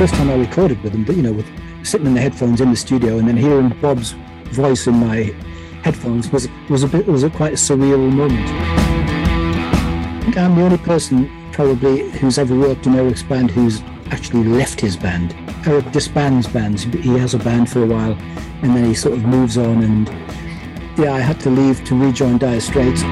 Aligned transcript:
first 0.00 0.14
time 0.14 0.30
I 0.30 0.36
recorded 0.36 0.82
with 0.82 0.92
them, 0.92 1.04
but 1.04 1.14
you 1.14 1.20
know, 1.20 1.32
with 1.34 1.46
sitting 1.84 2.06
in 2.06 2.14
the 2.14 2.22
headphones 2.22 2.62
in 2.62 2.70
the 2.70 2.76
studio 2.76 3.18
and 3.18 3.28
then 3.28 3.36
hearing 3.36 3.68
Bob's 3.82 4.12
voice 4.44 4.86
in 4.86 4.94
my 4.94 5.24
headphones 5.84 6.32
was 6.32 6.48
was 6.70 6.82
a 6.84 6.88
bit 6.88 7.06
was 7.06 7.22
a 7.22 7.28
quite 7.28 7.52
a 7.52 7.56
surreal 7.56 8.10
moment. 8.10 8.48
I 8.48 10.20
think 10.22 10.38
I'm 10.38 10.56
the 10.56 10.62
only 10.62 10.78
person 10.78 11.30
probably 11.52 12.08
who's 12.12 12.38
ever 12.38 12.58
worked 12.58 12.86
in 12.86 12.94
Eric's 12.94 13.22
band 13.22 13.50
who's 13.50 13.82
actually 14.10 14.44
left 14.44 14.80
his 14.80 14.96
band. 14.96 15.36
Eric 15.66 15.92
disbands 15.92 16.50
bands. 16.50 16.84
He 16.84 17.18
has 17.18 17.34
a 17.34 17.38
band 17.38 17.68
for 17.68 17.82
a 17.82 17.86
while 17.86 18.16
and 18.62 18.74
then 18.74 18.86
he 18.86 18.94
sort 18.94 19.18
of 19.18 19.24
moves 19.24 19.58
on 19.58 19.82
and 19.82 20.08
yeah, 20.98 21.12
I 21.12 21.20
had 21.20 21.38
to 21.40 21.50
leave 21.50 21.84
to 21.84 21.94
rejoin 21.94 22.38
Dire 22.38 22.60
Straits. 22.60 23.02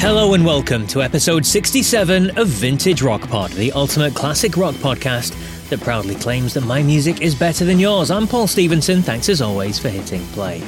Hello 0.00 0.32
and 0.32 0.46
welcome 0.46 0.86
to 0.86 1.02
episode 1.02 1.44
67 1.44 2.38
of 2.38 2.48
Vintage 2.48 3.02
Rock 3.02 3.28
Pod, 3.28 3.50
the 3.50 3.70
ultimate 3.72 4.14
classic 4.14 4.56
rock 4.56 4.74
podcast 4.76 5.34
that 5.68 5.82
proudly 5.82 6.14
claims 6.14 6.54
that 6.54 6.62
my 6.62 6.82
music 6.82 7.20
is 7.20 7.34
better 7.34 7.66
than 7.66 7.78
yours. 7.78 8.10
I'm 8.10 8.26
Paul 8.26 8.46
Stevenson. 8.46 9.02
Thanks 9.02 9.28
as 9.28 9.42
always 9.42 9.78
for 9.78 9.90
hitting 9.90 10.22
play. 10.28 10.66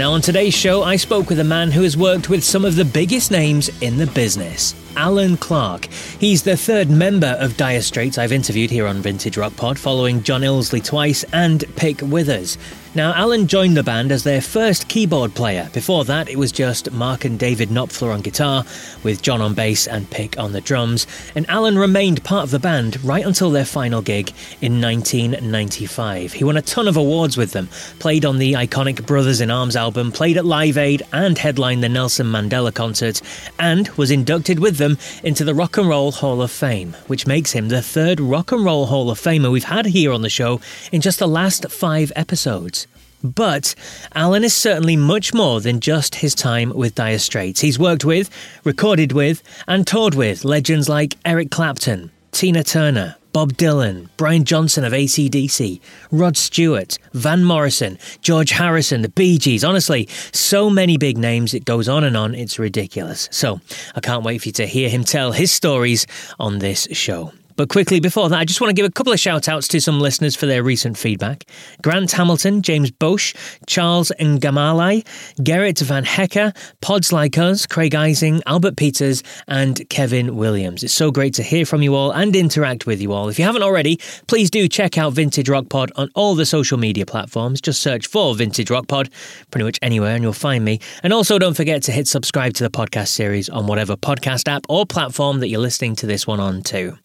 Now, 0.00 0.10
on 0.10 0.20
today's 0.20 0.52
show, 0.52 0.82
I 0.82 0.96
spoke 0.96 1.28
with 1.28 1.38
a 1.38 1.44
man 1.44 1.70
who 1.70 1.82
has 1.82 1.96
worked 1.96 2.28
with 2.28 2.42
some 2.42 2.64
of 2.64 2.74
the 2.74 2.84
biggest 2.84 3.30
names 3.30 3.70
in 3.82 3.98
the 3.98 4.08
business. 4.08 4.74
Alan 4.96 5.36
Clark. 5.36 5.86
He's 6.18 6.42
the 6.42 6.56
third 6.56 6.90
member 6.90 7.36
of 7.38 7.56
Dire 7.56 7.82
Straits 7.82 8.18
I've 8.18 8.32
interviewed 8.32 8.70
here 8.70 8.86
on 8.86 9.02
Vintage 9.02 9.36
Rock 9.36 9.54
Pod, 9.56 9.78
following 9.78 10.22
John 10.22 10.40
Illsley 10.40 10.84
twice 10.84 11.24
and 11.32 11.64
Pick 11.76 12.00
Withers. 12.00 12.58
Now, 12.94 13.12
Alan 13.12 13.46
joined 13.46 13.76
the 13.76 13.82
band 13.82 14.10
as 14.10 14.24
their 14.24 14.40
first 14.40 14.88
keyboard 14.88 15.34
player. 15.34 15.68
Before 15.74 16.06
that, 16.06 16.30
it 16.30 16.38
was 16.38 16.50
just 16.50 16.90
Mark 16.92 17.26
and 17.26 17.38
David 17.38 17.68
Knopfler 17.68 18.10
on 18.10 18.22
guitar, 18.22 18.64
with 19.02 19.20
John 19.20 19.42
on 19.42 19.52
bass 19.52 19.86
and 19.86 20.10
Pick 20.10 20.38
on 20.38 20.52
the 20.52 20.62
drums. 20.62 21.06
And 21.34 21.46
Alan 21.50 21.76
remained 21.76 22.24
part 22.24 22.44
of 22.44 22.50
the 22.52 22.58
band 22.58 23.04
right 23.04 23.26
until 23.26 23.50
their 23.50 23.66
final 23.66 24.00
gig 24.00 24.32
in 24.62 24.80
1995. 24.80 26.32
He 26.32 26.42
won 26.42 26.56
a 26.56 26.62
ton 26.62 26.88
of 26.88 26.96
awards 26.96 27.36
with 27.36 27.52
them, 27.52 27.68
played 27.98 28.24
on 28.24 28.38
the 28.38 28.54
iconic 28.54 29.04
Brothers 29.04 29.42
in 29.42 29.50
Arms 29.50 29.76
album, 29.76 30.10
played 30.10 30.38
at 30.38 30.46
Live 30.46 30.78
Aid, 30.78 31.02
and 31.12 31.36
headlined 31.36 31.82
the 31.82 31.90
Nelson 31.90 32.28
Mandela 32.28 32.72
concert, 32.72 33.20
and 33.58 33.88
was 33.90 34.10
inducted 34.10 34.58
with 34.58 34.78
them 34.78 34.85
into 35.22 35.44
the 35.44 35.54
Rock 35.54 35.76
and 35.76 35.88
Roll 35.88 36.12
Hall 36.12 36.40
of 36.40 36.50
Fame, 36.50 36.94
which 37.06 37.26
makes 37.26 37.52
him 37.52 37.68
the 37.68 37.82
third 37.82 38.20
Rock 38.20 38.52
and 38.52 38.64
Roll 38.64 38.86
Hall 38.86 39.10
of 39.10 39.20
Famer 39.20 39.50
we've 39.50 39.64
had 39.64 39.86
here 39.86 40.12
on 40.12 40.22
the 40.22 40.30
show 40.30 40.60
in 40.92 41.00
just 41.00 41.18
the 41.18 41.26
last 41.28 41.70
five 41.70 42.12
episodes. 42.14 42.86
But 43.22 43.74
Alan 44.14 44.44
is 44.44 44.54
certainly 44.54 44.96
much 44.96 45.34
more 45.34 45.60
than 45.60 45.80
just 45.80 46.16
his 46.16 46.34
time 46.34 46.70
with 46.74 46.94
Dire 46.94 47.18
Straits. 47.18 47.60
He's 47.60 47.78
worked 47.78 48.04
with, 48.04 48.30
recorded 48.64 49.12
with, 49.12 49.42
and 49.66 49.86
toured 49.86 50.14
with 50.14 50.44
legends 50.44 50.88
like 50.88 51.16
Eric 51.24 51.50
Clapton, 51.50 52.10
Tina 52.30 52.62
Turner, 52.62 53.16
Bob 53.36 53.52
Dylan, 53.52 54.08
Brian 54.16 54.44
Johnson 54.44 54.82
of 54.82 54.94
ACDC, 54.94 55.78
Rod 56.10 56.38
Stewart, 56.38 56.98
Van 57.12 57.44
Morrison, 57.44 57.98
George 58.22 58.52
Harrison, 58.52 59.02
the 59.02 59.10
Bee 59.10 59.36
Gees. 59.36 59.62
Honestly, 59.62 60.08
so 60.32 60.70
many 60.70 60.96
big 60.96 61.18
names, 61.18 61.52
it 61.52 61.66
goes 61.66 61.86
on 61.86 62.02
and 62.02 62.16
on, 62.16 62.34
it's 62.34 62.58
ridiculous. 62.58 63.28
So 63.30 63.60
I 63.94 64.00
can't 64.00 64.24
wait 64.24 64.40
for 64.40 64.48
you 64.48 64.52
to 64.54 64.66
hear 64.66 64.88
him 64.88 65.04
tell 65.04 65.32
his 65.32 65.52
stories 65.52 66.06
on 66.40 66.60
this 66.60 66.88
show. 66.92 67.34
But 67.56 67.68
quickly 67.70 68.00
before 68.00 68.28
that, 68.28 68.38
I 68.38 68.44
just 68.44 68.60
want 68.60 68.70
to 68.70 68.74
give 68.74 68.86
a 68.86 68.92
couple 68.92 69.12
of 69.12 69.18
shout 69.20 69.48
outs 69.48 69.66
to 69.68 69.80
some 69.80 69.98
listeners 69.98 70.36
for 70.36 70.46
their 70.46 70.62
recent 70.62 70.98
feedback. 70.98 71.44
Grant 71.82 72.12
Hamilton, 72.12 72.62
James 72.62 72.90
Bosch, 72.90 73.34
Charles 73.66 74.12
Ngamalai, 74.20 75.04
Gerrit 75.40 75.80
Van 75.80 76.04
Hecker, 76.04 76.52
Pods 76.82 77.12
Like 77.12 77.38
Us, 77.38 77.66
Craig 77.66 77.94
Ising, 77.94 78.42
Albert 78.46 78.76
Peters, 78.76 79.22
and 79.48 79.88
Kevin 79.88 80.36
Williams. 80.36 80.82
It's 80.82 80.94
so 80.94 81.10
great 81.10 81.34
to 81.34 81.42
hear 81.42 81.64
from 81.64 81.82
you 81.82 81.94
all 81.94 82.10
and 82.12 82.36
interact 82.36 82.86
with 82.86 83.00
you 83.00 83.12
all. 83.12 83.28
If 83.28 83.38
you 83.38 83.44
haven't 83.44 83.62
already, 83.62 83.98
please 84.26 84.50
do 84.50 84.68
check 84.68 84.98
out 84.98 85.14
Vintage 85.14 85.48
Rock 85.48 85.68
Pod 85.68 85.90
on 85.96 86.10
all 86.14 86.34
the 86.34 86.46
social 86.46 86.78
media 86.78 87.06
platforms. 87.06 87.60
Just 87.60 87.80
search 87.80 88.06
for 88.06 88.34
Vintage 88.34 88.70
Rock 88.70 88.88
Pod 88.88 89.08
pretty 89.50 89.64
much 89.64 89.78
anywhere 89.82 90.14
and 90.14 90.22
you'll 90.22 90.32
find 90.32 90.64
me. 90.64 90.80
And 91.02 91.12
also 91.12 91.38
don't 91.38 91.54
forget 91.56 91.82
to 91.84 91.92
hit 91.92 92.06
subscribe 92.06 92.52
to 92.54 92.64
the 92.64 92.70
podcast 92.70 93.08
series 93.08 93.48
on 93.48 93.66
whatever 93.66 93.96
podcast 93.96 94.48
app 94.48 94.66
or 94.68 94.84
platform 94.84 95.40
that 95.40 95.48
you're 95.48 95.60
listening 95.60 95.96
to 95.96 96.06
this 96.06 96.26
one 96.26 96.40
on 96.40 96.62
too. 96.62 96.98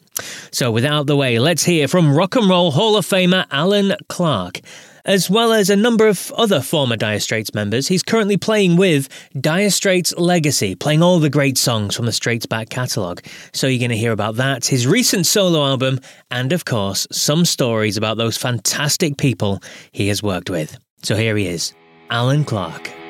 So, 0.52 0.72
without 0.72 1.08
the 1.08 1.16
way, 1.16 1.40
let's 1.40 1.64
hear 1.64 1.88
from 1.88 2.16
Rock 2.16 2.36
and 2.36 2.50
Roll 2.50 2.72
Hall 2.72 2.98
of 2.98 3.06
Famer 3.06 3.46
Alan 3.52 3.96
Clark. 4.10 4.62
As 5.04 5.30
well 5.32 5.52
as 5.52 5.70
a 5.70 5.76
number 5.76 6.08
of 6.08 6.32
other 6.38 6.62
former 6.62 6.96
Dire 6.96 7.20
Straits 7.20 7.56
members, 7.56 7.88
he's 7.88 8.04
currently 8.04 8.38
playing 8.38 8.76
with 8.76 9.10
Dire 9.40 9.72
Straits 9.72 10.14
Legacy, 10.16 10.76
playing 10.76 11.02
all 11.02 11.20
the 11.20 11.30
great 11.30 11.58
songs 11.58 11.96
from 11.96 12.06
the 12.06 12.12
Straits 12.12 12.46
back 12.46 12.70
catalogue. 12.70 13.24
So 13.52 13.66
you're 13.66 13.80
going 13.80 13.90
to 13.90 13.98
hear 13.98 14.12
about 14.12 14.36
that, 14.36 14.68
his 14.68 14.86
recent 14.86 15.26
solo 15.26 15.66
album, 15.66 16.00
and 16.30 16.54
of 16.54 16.66
course, 16.66 17.08
some 17.12 17.46
stories 17.46 17.98
about 17.98 18.18
those 18.18 18.38
fantastic 18.38 19.18
people 19.18 19.60
he 19.92 20.08
has 20.10 20.22
worked 20.22 20.52
with. 20.52 20.78
So 21.02 21.16
here 21.16 21.36
he 21.36 21.48
is, 21.48 21.74
Alan 22.12 22.46
Clark. 22.46 23.01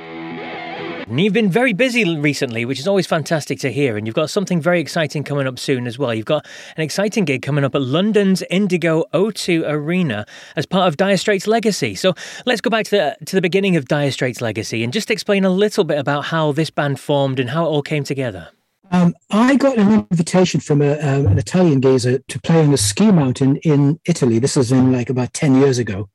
And 1.11 1.19
you've 1.19 1.33
been 1.33 1.51
very 1.51 1.73
busy 1.73 2.17
recently, 2.17 2.63
which 2.63 2.79
is 2.79 2.87
always 2.87 3.05
fantastic 3.05 3.59
to 3.59 3.69
hear. 3.69 3.97
And 3.97 4.07
you've 4.07 4.15
got 4.15 4.29
something 4.29 4.61
very 4.61 4.79
exciting 4.79 5.25
coming 5.25 5.45
up 5.45 5.59
soon 5.59 5.85
as 5.85 5.99
well. 5.99 6.13
You've 6.13 6.25
got 6.25 6.45
an 6.77 6.83
exciting 6.83 7.25
gig 7.25 7.41
coming 7.41 7.65
up 7.65 7.75
at 7.75 7.81
London's 7.81 8.43
Indigo 8.43 9.03
O2 9.13 9.69
Arena 9.69 10.25
as 10.55 10.65
part 10.65 10.87
of 10.87 10.95
Dire 10.95 11.17
Straits' 11.17 11.47
legacy. 11.47 11.95
So 11.95 12.13
let's 12.45 12.61
go 12.61 12.69
back 12.69 12.85
to 12.85 12.91
the 12.91 13.25
to 13.25 13.35
the 13.35 13.41
beginning 13.41 13.75
of 13.75 13.89
Dire 13.89 14.09
Straits' 14.09 14.39
legacy 14.39 14.85
and 14.85 14.93
just 14.93 15.11
explain 15.11 15.43
a 15.43 15.49
little 15.49 15.83
bit 15.83 15.99
about 15.99 16.23
how 16.23 16.53
this 16.53 16.69
band 16.69 16.97
formed 16.97 17.41
and 17.41 17.49
how 17.49 17.65
it 17.65 17.67
all 17.67 17.81
came 17.81 18.05
together. 18.05 18.47
Um, 18.91 19.13
I 19.31 19.57
got 19.57 19.77
an 19.77 20.07
invitation 20.09 20.61
from 20.61 20.81
a, 20.81 20.97
um, 20.99 21.27
an 21.27 21.37
Italian 21.37 21.81
geezer 21.81 22.19
to 22.19 22.39
play 22.39 22.63
on 22.63 22.73
a 22.73 22.77
ski 22.77 23.11
mountain 23.11 23.57
in 23.57 23.99
Italy. 24.05 24.39
This 24.39 24.55
was 24.55 24.71
in 24.71 24.93
like 24.93 25.09
about 25.09 25.33
10 25.33 25.55
years 25.55 25.77
ago, 25.77 26.07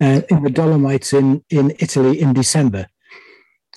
uh, 0.00 0.20
in 0.28 0.44
the 0.44 0.50
Dolomites 0.50 1.12
in, 1.12 1.42
in 1.50 1.74
Italy 1.80 2.20
in 2.20 2.34
December 2.34 2.86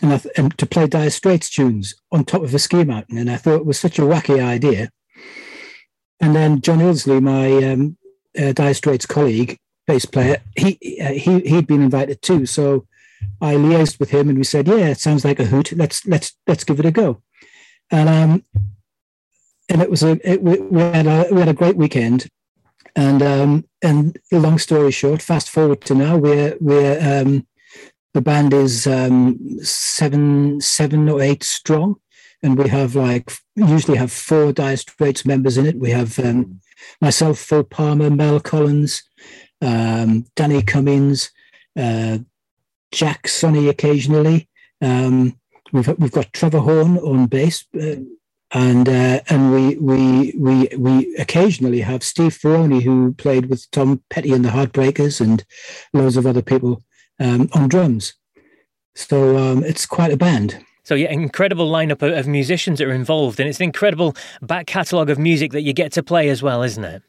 and, 0.01 0.22
th- 0.22 0.34
and 0.38 0.57
to 0.57 0.66
play 0.66 0.88
Dire 0.88 1.09
Straits 1.09 1.50
tunes 1.50 1.95
on 2.12 2.25
top 2.25 2.44
of 2.44 2.53
a 2.53 2.59
ski 2.59 2.84
mountain. 2.84 3.17
And 3.17 3.29
I 3.29 3.38
thought 3.38 3.62
it 3.62 3.66
was 3.66 3.79
such 3.79 4.00
a 4.00 4.03
wacky 4.03 4.44
idea. 4.44 4.89
And 6.19 6.35
then 6.35 6.62
John 6.62 6.79
Illsley, 6.79 7.22
my 7.22 7.72
um, 7.72 7.97
uh, 8.38 8.53
Dire 8.53 8.73
Straits 8.73 9.06
colleague, 9.06 9.57
bass 9.88 10.06
player, 10.06 10.38
he, 10.56 10.78
uh, 11.01 11.13
he, 11.13 11.39
he'd 11.41 11.67
been 11.67 11.81
invited 11.81 12.22
too. 12.22 12.45
So 12.45 12.85
I 13.39 13.56
liaised 13.56 14.00
with 14.00 14.12
him 14.12 14.29
and 14.29 14.38
we 14.38 14.44
said, 14.44 14.67
yeah, 14.67 14.88
it 14.88 15.00
sounds 15.00 15.25
like 15.25 15.39
a 15.39 15.45
hoot. 15.45 15.72
Let's, 15.72 16.06
let's, 16.06 16.33
let's 16.47 16.63
give 16.63 16.79
it 16.79 16.85
a 16.85 16.91
go. 16.91 17.22
And, 17.89 18.09
um, 18.09 18.45
and 19.69 19.81
it 19.81 19.89
was 19.89 20.03
a, 20.03 20.19
it, 20.29 20.41
we, 20.41 20.59
we, 20.59 20.81
had 20.81 21.07
a, 21.07 21.28
we 21.31 21.39
had 21.39 21.50
a 21.50 21.53
great 21.53 21.78
weekend. 21.78 22.28
And, 22.95 23.22
um, 23.22 23.66
and 23.81 24.18
long 24.31 24.57
story 24.57 24.91
short, 24.91 25.22
fast 25.22 25.50
forward 25.50 25.81
to 25.81 25.95
now, 25.95 26.18
we're, 26.18 26.57
we're, 26.59 27.00
um, 27.01 27.47
the 28.13 28.22
band 28.22 28.53
is 28.53 28.88
um, 28.88 29.39
seven, 29.63 30.59
seven 30.59 31.07
or 31.09 31.22
eight 31.22 31.44
strong, 31.44 31.95
and 32.44 32.57
we 32.57 32.67
have 32.69 32.95
like 32.95 33.31
usually 33.55 33.97
have 33.97 34.11
four 34.11 34.51
Dire 34.51 34.77
Straits 34.77 35.25
members 35.25 35.57
in 35.57 35.66
it. 35.66 35.77
We 35.77 35.91
have 35.91 36.19
um, 36.19 36.59
myself, 37.00 37.39
Phil 37.39 37.63
Palmer, 37.63 38.09
Mel 38.09 38.39
Collins, 38.39 39.03
um, 39.62 40.25
Danny 40.36 40.62
Cummings, 40.62 41.31
uh, 41.77 42.19
Jack 42.91 43.27
Sonni 43.27 43.69
occasionally. 43.69 44.50
Um, 44.81 45.39
we've 45.71 45.88
we've 46.00 46.12
got 46.12 46.33
Trevor 46.33 46.59
Horn 46.59 46.97
on 46.97 47.27
bass. 47.27 47.65
Uh, 47.80 47.97
and 48.53 48.89
uh, 48.89 49.21
and 49.30 49.53
we 49.53 49.77
we 49.77 50.33
we 50.38 50.68
we 50.77 51.15
occasionally 51.15 51.80
have 51.80 52.03
Steve 52.03 52.38
Ferrone 52.38 52.81
who 52.81 53.13
played 53.13 53.45
with 53.45 53.71
Tom 53.71 54.01
Petty 54.09 54.33
and 54.33 54.44
the 54.44 54.50
Heartbreakers 54.50 55.21
and 55.21 55.45
loads 55.94 56.18
of 56.18 56.27
other 56.27 56.41
people 56.41 56.83
um, 57.21 57.50
on 57.53 57.69
drums. 57.69 58.13
So 58.95 59.38
um, 59.38 59.63
it's 59.63 59.85
quite 59.85 60.12
a 60.12 60.18
band. 60.18 60.63
So 60.83 60.95
yeah, 60.95 61.12
incredible 61.12 61.71
lineup 61.71 62.01
of, 62.01 62.27
musicians 62.27 62.79
that 62.79 62.88
are 62.88 62.94
involved, 62.94 63.39
and 63.39 63.47
it's 63.47 63.59
an 63.59 63.65
incredible 63.65 64.15
back 64.41 64.65
catalogue 64.65 65.09
of 65.09 65.19
music 65.19 65.51
that 65.51 65.62
you 65.62 65.73
get 65.73 65.91
to 65.94 66.03
play 66.03 66.27
as 66.29 66.41
well, 66.41 66.63
isn't 66.63 66.83
it? 66.83 67.03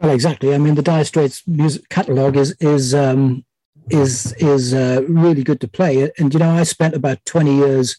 Well, 0.00 0.12
exactly. 0.12 0.54
I 0.54 0.58
mean, 0.58 0.74
the 0.74 0.82
Dire 0.82 1.04
Straits 1.04 1.46
music 1.46 1.88
catalogue 1.88 2.36
is 2.36 2.54
is 2.60 2.94
um, 2.94 3.44
is 3.88 4.32
is 4.34 4.74
uh, 4.74 5.02
really 5.08 5.44
good 5.44 5.60
to 5.60 5.68
play. 5.68 6.10
And 6.18 6.34
you 6.34 6.40
know, 6.40 6.50
I 6.50 6.64
spent 6.64 6.94
about 6.94 7.24
twenty 7.24 7.54
years, 7.54 7.98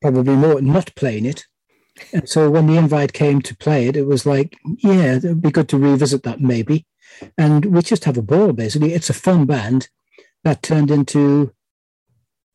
probably 0.00 0.34
more, 0.34 0.60
not 0.60 0.94
playing 0.96 1.24
it. 1.24 1.46
And 2.12 2.28
so 2.28 2.50
when 2.50 2.66
the 2.66 2.76
invite 2.76 3.12
came 3.12 3.40
to 3.42 3.56
play 3.56 3.86
it, 3.86 3.96
it 3.96 4.06
was 4.06 4.26
like, 4.26 4.56
yeah, 4.78 5.16
it 5.16 5.24
would 5.24 5.42
be 5.42 5.50
good 5.50 5.68
to 5.68 5.78
revisit 5.78 6.22
that 6.24 6.40
maybe. 6.40 6.86
And 7.38 7.66
we 7.66 7.82
just 7.82 8.04
have 8.04 8.18
a 8.18 8.22
ball 8.22 8.52
basically. 8.52 8.94
It's 8.94 9.10
a 9.10 9.14
fun 9.14 9.46
band 9.46 9.88
that 10.44 10.62
turned 10.62 10.90
into 10.90 11.52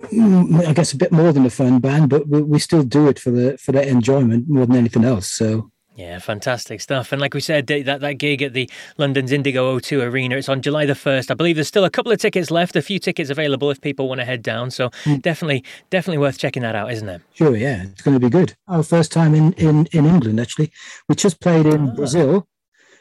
mm, 0.03 0.65
I 0.65 0.73
guess 0.73 0.93
a 0.93 0.97
bit 0.97 1.11
more 1.11 1.31
than 1.31 1.45
a 1.45 1.49
fun 1.49 1.79
band, 1.79 2.09
but 2.09 2.27
we, 2.27 2.41
we 2.41 2.59
still 2.59 2.83
do 2.83 3.07
it 3.07 3.19
for 3.19 3.31
the 3.31 3.57
for 3.57 3.71
the 3.71 3.87
enjoyment 3.87 4.49
more 4.49 4.65
than 4.65 4.75
anything 4.75 5.05
else. 5.05 5.27
So 5.27 5.71
yeah, 5.97 6.19
fantastic 6.19 6.79
stuff. 6.79 7.11
And 7.11 7.19
like 7.19 7.33
we 7.33 7.39
said, 7.39 7.65
that, 7.65 8.01
that 8.01 8.19
gig 8.19 8.43
at 8.43 8.53
the 8.53 8.69
London's 8.99 9.31
Indigo 9.31 9.79
O2 9.79 10.03
Arena, 10.03 10.35
it's 10.35 10.47
on 10.47 10.61
July 10.61 10.85
the 10.85 10.93
1st. 10.93 11.31
I 11.31 11.33
believe 11.33 11.55
there's 11.55 11.67
still 11.67 11.85
a 11.85 11.89
couple 11.89 12.11
of 12.11 12.19
tickets 12.19 12.51
left, 12.51 12.75
a 12.75 12.83
few 12.83 12.99
tickets 12.99 13.31
available 13.31 13.71
if 13.71 13.81
people 13.81 14.07
want 14.07 14.21
to 14.21 14.25
head 14.25 14.43
down. 14.43 14.69
So 14.69 14.91
mm. 15.05 15.19
definitely, 15.23 15.63
definitely 15.89 16.19
worth 16.19 16.37
checking 16.37 16.61
that 16.61 16.75
out, 16.75 16.91
isn't 16.91 17.09
it? 17.09 17.23
Sure, 17.33 17.57
yeah. 17.57 17.81
It's 17.81 18.03
going 18.03 18.13
to 18.13 18.19
be 18.19 18.29
good. 18.29 18.55
Our 18.67 18.83
first 18.83 19.11
time 19.11 19.33
in, 19.33 19.53
in, 19.53 19.87
in 19.87 20.05
England, 20.05 20.39
actually. 20.39 20.71
We 21.09 21.15
just 21.15 21.41
played 21.41 21.65
in 21.65 21.89
ah. 21.89 21.95
Brazil. 21.95 22.47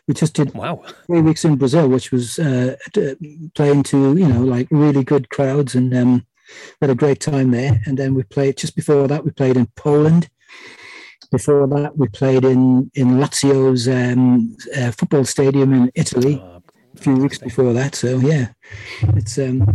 We 0.07 0.15
just 0.15 0.35
did 0.35 0.55
wow. 0.55 0.83
three 1.07 1.21
weeks 1.21 1.45
in 1.45 1.57
Brazil, 1.57 1.89
which 1.89 2.13
was 2.13 2.39
uh, 2.39 2.77
playing 3.55 3.83
to, 3.85 4.17
you 4.17 4.29
know, 4.29 4.43
like 4.43 4.69
really 4.71 5.03
good 5.03 5.31
crowds 5.31 5.75
and 5.75 5.95
um, 5.97 6.27
had 6.81 6.91
a 6.91 6.95
great 6.95 7.21
time 7.21 7.51
there. 7.51 7.81
And 7.87 7.99
then 7.99 8.15
we 8.15 8.23
played, 8.23 8.57
just 8.57 8.77
before 8.77 9.09
that, 9.09 9.25
we 9.25 9.33
played 9.33 9.57
in 9.57 9.67
Poland 9.75 10.29
before 11.31 11.67
that, 11.67 11.97
we 11.97 12.09
played 12.09 12.45
in 12.45 12.91
in 12.95 13.19
Lazio's 13.19 13.89
um, 13.89 14.57
uh, 14.77 14.91
football 14.91 15.25
stadium 15.25 15.73
in 15.73 15.91
Italy 15.95 16.41
oh, 16.43 16.63
a 16.95 16.99
few 16.99 17.17
weeks 17.17 17.39
before 17.39 17.73
that. 17.73 17.95
So 17.95 18.19
yeah, 18.19 18.49
it's 19.15 19.39
um, 19.39 19.67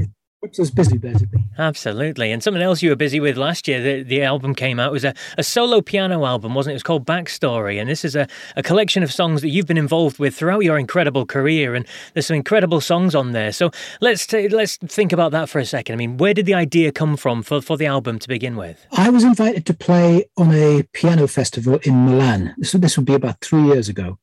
keeps 0.41 0.59
us 0.59 0.69
busy 0.69 0.97
basically. 0.97 1.43
Absolutely. 1.57 2.31
And 2.31 2.41
something 2.41 2.63
else 2.63 2.81
you 2.81 2.89
were 2.89 2.95
busy 2.95 3.19
with 3.19 3.37
last 3.37 3.67
year, 3.67 3.81
the, 3.81 4.03
the 4.03 4.23
album 4.23 4.55
came 4.55 4.79
out, 4.79 4.89
it 4.89 4.93
was 4.93 5.05
a, 5.05 5.13
a 5.37 5.43
solo 5.43 5.81
piano 5.81 6.25
album, 6.25 6.55
wasn't 6.55 6.71
it? 6.71 6.73
It 6.73 6.77
was 6.77 6.83
called 6.83 7.05
Backstory. 7.05 7.79
And 7.79 7.89
this 7.89 8.03
is 8.03 8.15
a, 8.15 8.27
a 8.55 8.63
collection 8.63 9.03
of 9.03 9.11
songs 9.11 9.41
that 9.41 9.49
you've 9.49 9.67
been 9.67 9.77
involved 9.77 10.17
with 10.19 10.35
throughout 10.35 10.63
your 10.63 10.77
incredible 10.77 11.25
career. 11.25 11.75
And 11.75 11.85
there's 12.13 12.25
some 12.25 12.35
incredible 12.35 12.81
songs 12.81 13.13
on 13.13 13.31
there. 13.31 13.51
So 13.51 13.71
let's 13.99 14.25
t- 14.25 14.49
let's 14.49 14.77
think 14.77 15.13
about 15.13 15.31
that 15.31 15.49
for 15.49 15.59
a 15.59 15.65
second. 15.65 15.93
I 15.93 15.97
mean, 15.97 16.17
where 16.17 16.33
did 16.33 16.45
the 16.45 16.53
idea 16.53 16.91
come 16.91 17.17
from 17.17 17.43
for, 17.43 17.61
for 17.61 17.77
the 17.77 17.85
album 17.85 18.19
to 18.19 18.27
begin 18.27 18.55
with? 18.55 18.85
I 18.91 19.09
was 19.09 19.23
invited 19.23 19.65
to 19.67 19.73
play 19.73 20.25
on 20.37 20.53
a 20.53 20.83
piano 20.93 21.27
festival 21.27 21.79
in 21.83 22.05
Milan. 22.05 22.55
This, 22.57 22.71
this 22.71 22.97
would 22.97 23.05
be 23.05 23.13
about 23.13 23.41
three 23.41 23.63
years 23.63 23.89
ago. 23.89 24.17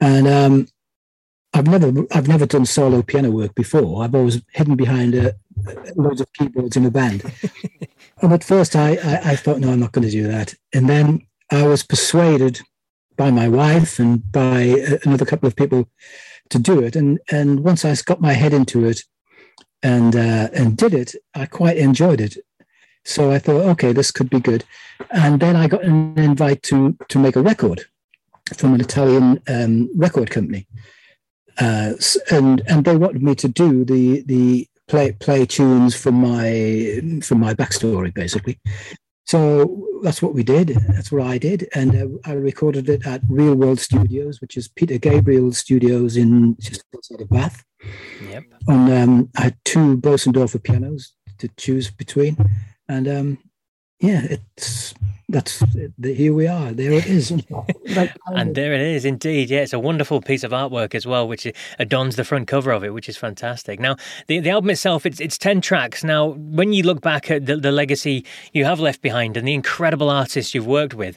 And 0.00 0.26
um, 0.26 0.68
I've 1.54 1.66
never 1.66 1.92
I've 2.12 2.28
never 2.28 2.46
done 2.46 2.64
solo 2.64 3.02
piano 3.02 3.30
work 3.30 3.54
before. 3.54 4.02
I've 4.02 4.14
always 4.14 4.40
hidden 4.52 4.76
behind 4.76 5.14
a, 5.14 5.34
loads 5.96 6.20
of 6.20 6.32
keyboards 6.32 6.76
in 6.76 6.86
a 6.86 6.90
band. 6.90 7.30
and 8.22 8.32
at 8.32 8.44
first, 8.44 8.74
I, 8.74 8.94
I, 8.96 9.32
I 9.32 9.36
thought, 9.36 9.60
no, 9.60 9.70
I'm 9.70 9.80
not 9.80 9.92
going 9.92 10.06
to 10.06 10.10
do 10.10 10.26
that. 10.28 10.54
And 10.72 10.88
then 10.88 11.26
I 11.50 11.66
was 11.66 11.82
persuaded 11.82 12.60
by 13.16 13.30
my 13.30 13.48
wife 13.48 13.98
and 13.98 14.30
by 14.32 14.98
another 15.04 15.26
couple 15.26 15.46
of 15.46 15.56
people 15.56 15.88
to 16.50 16.58
do 16.58 16.80
it. 16.80 16.96
And 16.96 17.18
and 17.30 17.60
once 17.60 17.84
I 17.84 17.94
got 18.04 18.20
my 18.20 18.32
head 18.32 18.52
into 18.52 18.86
it 18.86 19.02
and 19.82 20.16
uh, 20.16 20.48
and 20.54 20.76
did 20.76 20.94
it, 20.94 21.14
I 21.34 21.46
quite 21.46 21.76
enjoyed 21.76 22.20
it. 22.20 22.36
So 23.04 23.32
I 23.32 23.38
thought, 23.38 23.66
okay, 23.72 23.92
this 23.92 24.10
could 24.10 24.30
be 24.30 24.40
good. 24.40 24.64
And 25.10 25.40
then 25.40 25.56
I 25.56 25.66
got 25.66 25.84
an 25.84 26.18
invite 26.18 26.62
to 26.64 26.96
to 27.08 27.18
make 27.18 27.36
a 27.36 27.42
record 27.42 27.84
from 28.56 28.74
an 28.74 28.80
Italian 28.80 29.40
um, 29.48 29.90
record 29.96 30.30
company, 30.30 30.66
uh, 31.58 31.92
and 32.30 32.62
and 32.68 32.84
they 32.84 32.96
wanted 32.96 33.22
me 33.22 33.34
to 33.36 33.48
do 33.48 33.84
the 33.84 34.22
the 34.22 34.68
play 34.88 35.12
play 35.12 35.46
tunes 35.46 35.94
from 35.94 36.14
my 36.14 37.00
from 37.22 37.40
my 37.40 37.54
backstory 37.54 38.12
basically. 38.12 38.58
So 39.24 39.88
that's 40.02 40.20
what 40.20 40.34
we 40.34 40.42
did. 40.42 40.68
That's 40.88 41.12
what 41.12 41.26
I 41.26 41.38
did, 41.38 41.68
and 41.74 41.94
uh, 41.94 42.30
I 42.30 42.32
recorded 42.34 42.88
it 42.88 43.06
at 43.06 43.22
Real 43.28 43.54
World 43.54 43.80
Studios, 43.80 44.40
which 44.40 44.56
is 44.56 44.68
Peter 44.68 44.98
Gabriel 44.98 45.52
Studios 45.52 46.16
in 46.16 46.56
just 46.60 46.82
outside 46.94 47.20
of 47.20 47.30
Bath. 47.30 47.64
Yep. 48.28 48.44
And 48.68 48.92
um, 48.92 49.30
I 49.36 49.42
had 49.44 49.56
two 49.64 49.96
Bosendorfer 49.96 50.62
pianos 50.62 51.14
to 51.38 51.48
choose 51.56 51.90
between, 51.90 52.36
and 52.88 53.08
um, 53.08 53.38
yeah, 54.02 54.26
it's 54.28 54.94
that's 55.28 55.60
the, 55.98 56.14
here 56.14 56.34
we 56.34 56.46
are. 56.46 56.72
There 56.72 56.92
it 56.92 57.06
is. 57.06 57.30
and 58.26 58.54
there 58.54 58.74
it 58.74 58.82
is, 58.82 59.06
indeed. 59.06 59.48
Yeah, 59.48 59.60
it's 59.60 59.72
a 59.72 59.78
wonderful 59.78 60.20
piece 60.20 60.44
of 60.44 60.50
artwork 60.50 60.94
as 60.94 61.06
well, 61.06 61.26
which 61.26 61.46
adorns 61.78 62.16
the 62.16 62.24
front 62.24 62.48
cover 62.48 62.70
of 62.70 62.84
it, 62.84 62.92
which 62.92 63.08
is 63.08 63.16
fantastic. 63.16 63.80
Now, 63.80 63.96
the, 64.26 64.40
the 64.40 64.50
album 64.50 64.70
itself, 64.70 65.06
it's 65.06 65.20
it's 65.20 65.38
ten 65.38 65.62
tracks. 65.62 66.04
Now, 66.04 66.34
when 66.36 66.72
you 66.72 66.82
look 66.82 67.00
back 67.00 67.30
at 67.30 67.46
the, 67.46 67.56
the 67.56 67.72
legacy 67.72 68.26
you 68.52 68.64
have 68.66 68.78
left 68.78 69.00
behind 69.00 69.36
and 69.38 69.48
the 69.48 69.54
incredible 69.54 70.10
artists 70.10 70.54
you've 70.54 70.66
worked 70.66 70.94
with, 70.94 71.16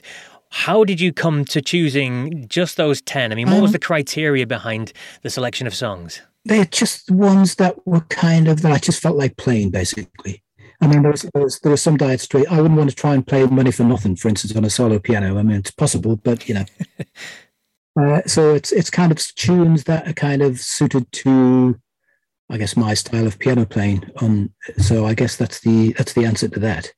how 0.50 0.84
did 0.84 1.00
you 1.00 1.12
come 1.12 1.44
to 1.46 1.60
choosing 1.60 2.46
just 2.48 2.76
those 2.76 3.02
10? 3.02 3.32
I 3.32 3.34
mean, 3.34 3.50
what 3.50 3.60
was 3.60 3.70
um, 3.70 3.72
the 3.72 3.78
criteria 3.80 4.46
behind 4.46 4.92
the 5.22 5.30
selection 5.30 5.66
of 5.66 5.74
songs? 5.74 6.22
They're 6.44 6.64
just 6.64 7.10
ones 7.10 7.56
that 7.56 7.84
were 7.86 8.02
kind 8.02 8.48
of 8.48 8.62
that 8.62 8.72
I 8.72 8.78
just 8.78 9.02
felt 9.02 9.16
like 9.16 9.36
playing, 9.36 9.70
basically. 9.70 10.42
I 10.80 10.86
mean, 10.86 11.02
there 11.02 11.10
was, 11.10 11.22
there 11.62 11.70
was, 11.70 11.82
some 11.82 11.96
Dire 11.96 12.18
Straits. 12.18 12.50
I 12.50 12.60
wouldn't 12.60 12.78
want 12.78 12.90
to 12.90 12.96
try 12.96 13.14
and 13.14 13.26
play 13.26 13.44
Money 13.46 13.70
for 13.70 13.84
Nothing, 13.84 14.16
for 14.16 14.28
instance, 14.28 14.54
on 14.56 14.64
a 14.64 14.70
solo 14.70 14.98
piano. 14.98 15.38
I 15.38 15.42
mean, 15.42 15.56
it's 15.56 15.70
possible, 15.70 16.16
but 16.16 16.48
you 16.48 16.54
know. 16.54 16.64
uh, 18.00 18.22
so 18.26 18.54
it's 18.54 18.72
it's 18.72 18.90
kind 18.90 19.12
of 19.12 19.18
tunes 19.36 19.84
that 19.84 20.06
are 20.06 20.12
kind 20.12 20.42
of 20.42 20.60
suited 20.60 21.10
to, 21.12 21.80
I 22.50 22.58
guess, 22.58 22.76
my 22.76 22.94
style 22.94 23.26
of 23.26 23.38
piano 23.38 23.64
playing. 23.64 24.10
On 24.20 24.52
so 24.76 25.06
I 25.06 25.14
guess 25.14 25.36
that's 25.36 25.60
the 25.60 25.92
that's 25.94 26.12
the 26.12 26.24
answer 26.24 26.48
to 26.48 26.60
that. 26.60 26.92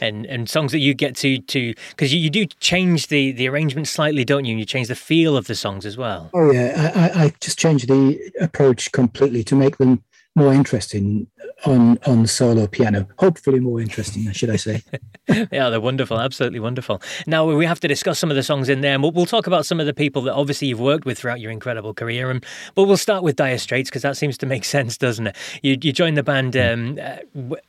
And 0.00 0.26
and 0.26 0.48
songs 0.48 0.72
that 0.72 0.78
you 0.78 0.94
get 0.94 1.16
to 1.16 1.38
to 1.38 1.74
because 1.90 2.12
you, 2.12 2.20
you 2.20 2.30
do 2.30 2.46
change 2.60 3.08
the 3.08 3.32
the 3.32 3.48
arrangement 3.48 3.88
slightly, 3.88 4.24
don't 4.24 4.44
you? 4.44 4.52
And 4.52 4.60
you 4.60 4.66
change 4.66 4.88
the 4.88 4.94
feel 4.94 5.36
of 5.36 5.46
the 5.46 5.54
songs 5.54 5.86
as 5.86 5.96
well. 5.96 6.30
Oh 6.34 6.52
yeah, 6.52 6.92
I, 6.94 7.24
I 7.24 7.34
just 7.40 7.58
change 7.58 7.86
the 7.86 8.32
approach 8.40 8.92
completely 8.92 9.42
to 9.44 9.56
make 9.56 9.78
them 9.78 10.02
more 10.34 10.52
interesting 10.52 11.26
on 11.66 11.98
on 12.06 12.26
solo 12.26 12.66
piano. 12.66 13.06
Hopefully, 13.18 13.60
more 13.60 13.80
interesting, 13.80 14.30
should 14.32 14.50
I 14.50 14.56
say? 14.56 14.82
yeah, 15.28 15.68
they're 15.68 15.80
wonderful, 15.80 16.18
absolutely 16.18 16.58
wonderful. 16.58 17.02
Now 17.26 17.46
we 17.46 17.66
have 17.66 17.80
to 17.80 17.88
discuss 17.88 18.18
some 18.18 18.30
of 18.30 18.36
the 18.36 18.42
songs 18.42 18.68
in 18.68 18.80
there, 18.80 18.94
and 18.94 19.02
we'll, 19.02 19.12
we'll, 19.12 19.26
talk 19.26 19.46
about 19.46 19.66
some 19.66 19.78
of 19.78 19.86
the 19.86 19.94
people 19.94 20.22
that 20.22 20.34
obviously 20.34 20.68
you've 20.68 20.80
worked 20.80 21.04
with 21.04 21.18
throughout 21.18 21.40
your 21.40 21.50
incredible 21.50 21.92
career. 21.92 22.30
And 22.30 22.44
but 22.74 22.84
we'll 22.84 22.96
start 22.96 23.22
with 23.22 23.36
Dire 23.36 23.58
Straits 23.58 23.90
because 23.90 24.02
that 24.02 24.16
seems 24.16 24.38
to 24.38 24.46
make 24.46 24.64
sense, 24.76 24.96
doesn't 24.96 25.28
it? 25.28 25.36
You 25.62 25.76
you 25.80 25.92
joined 25.92 26.16
the 26.16 26.22
band, 26.22 26.56
um, 26.56 26.98
uh, 27.00 27.18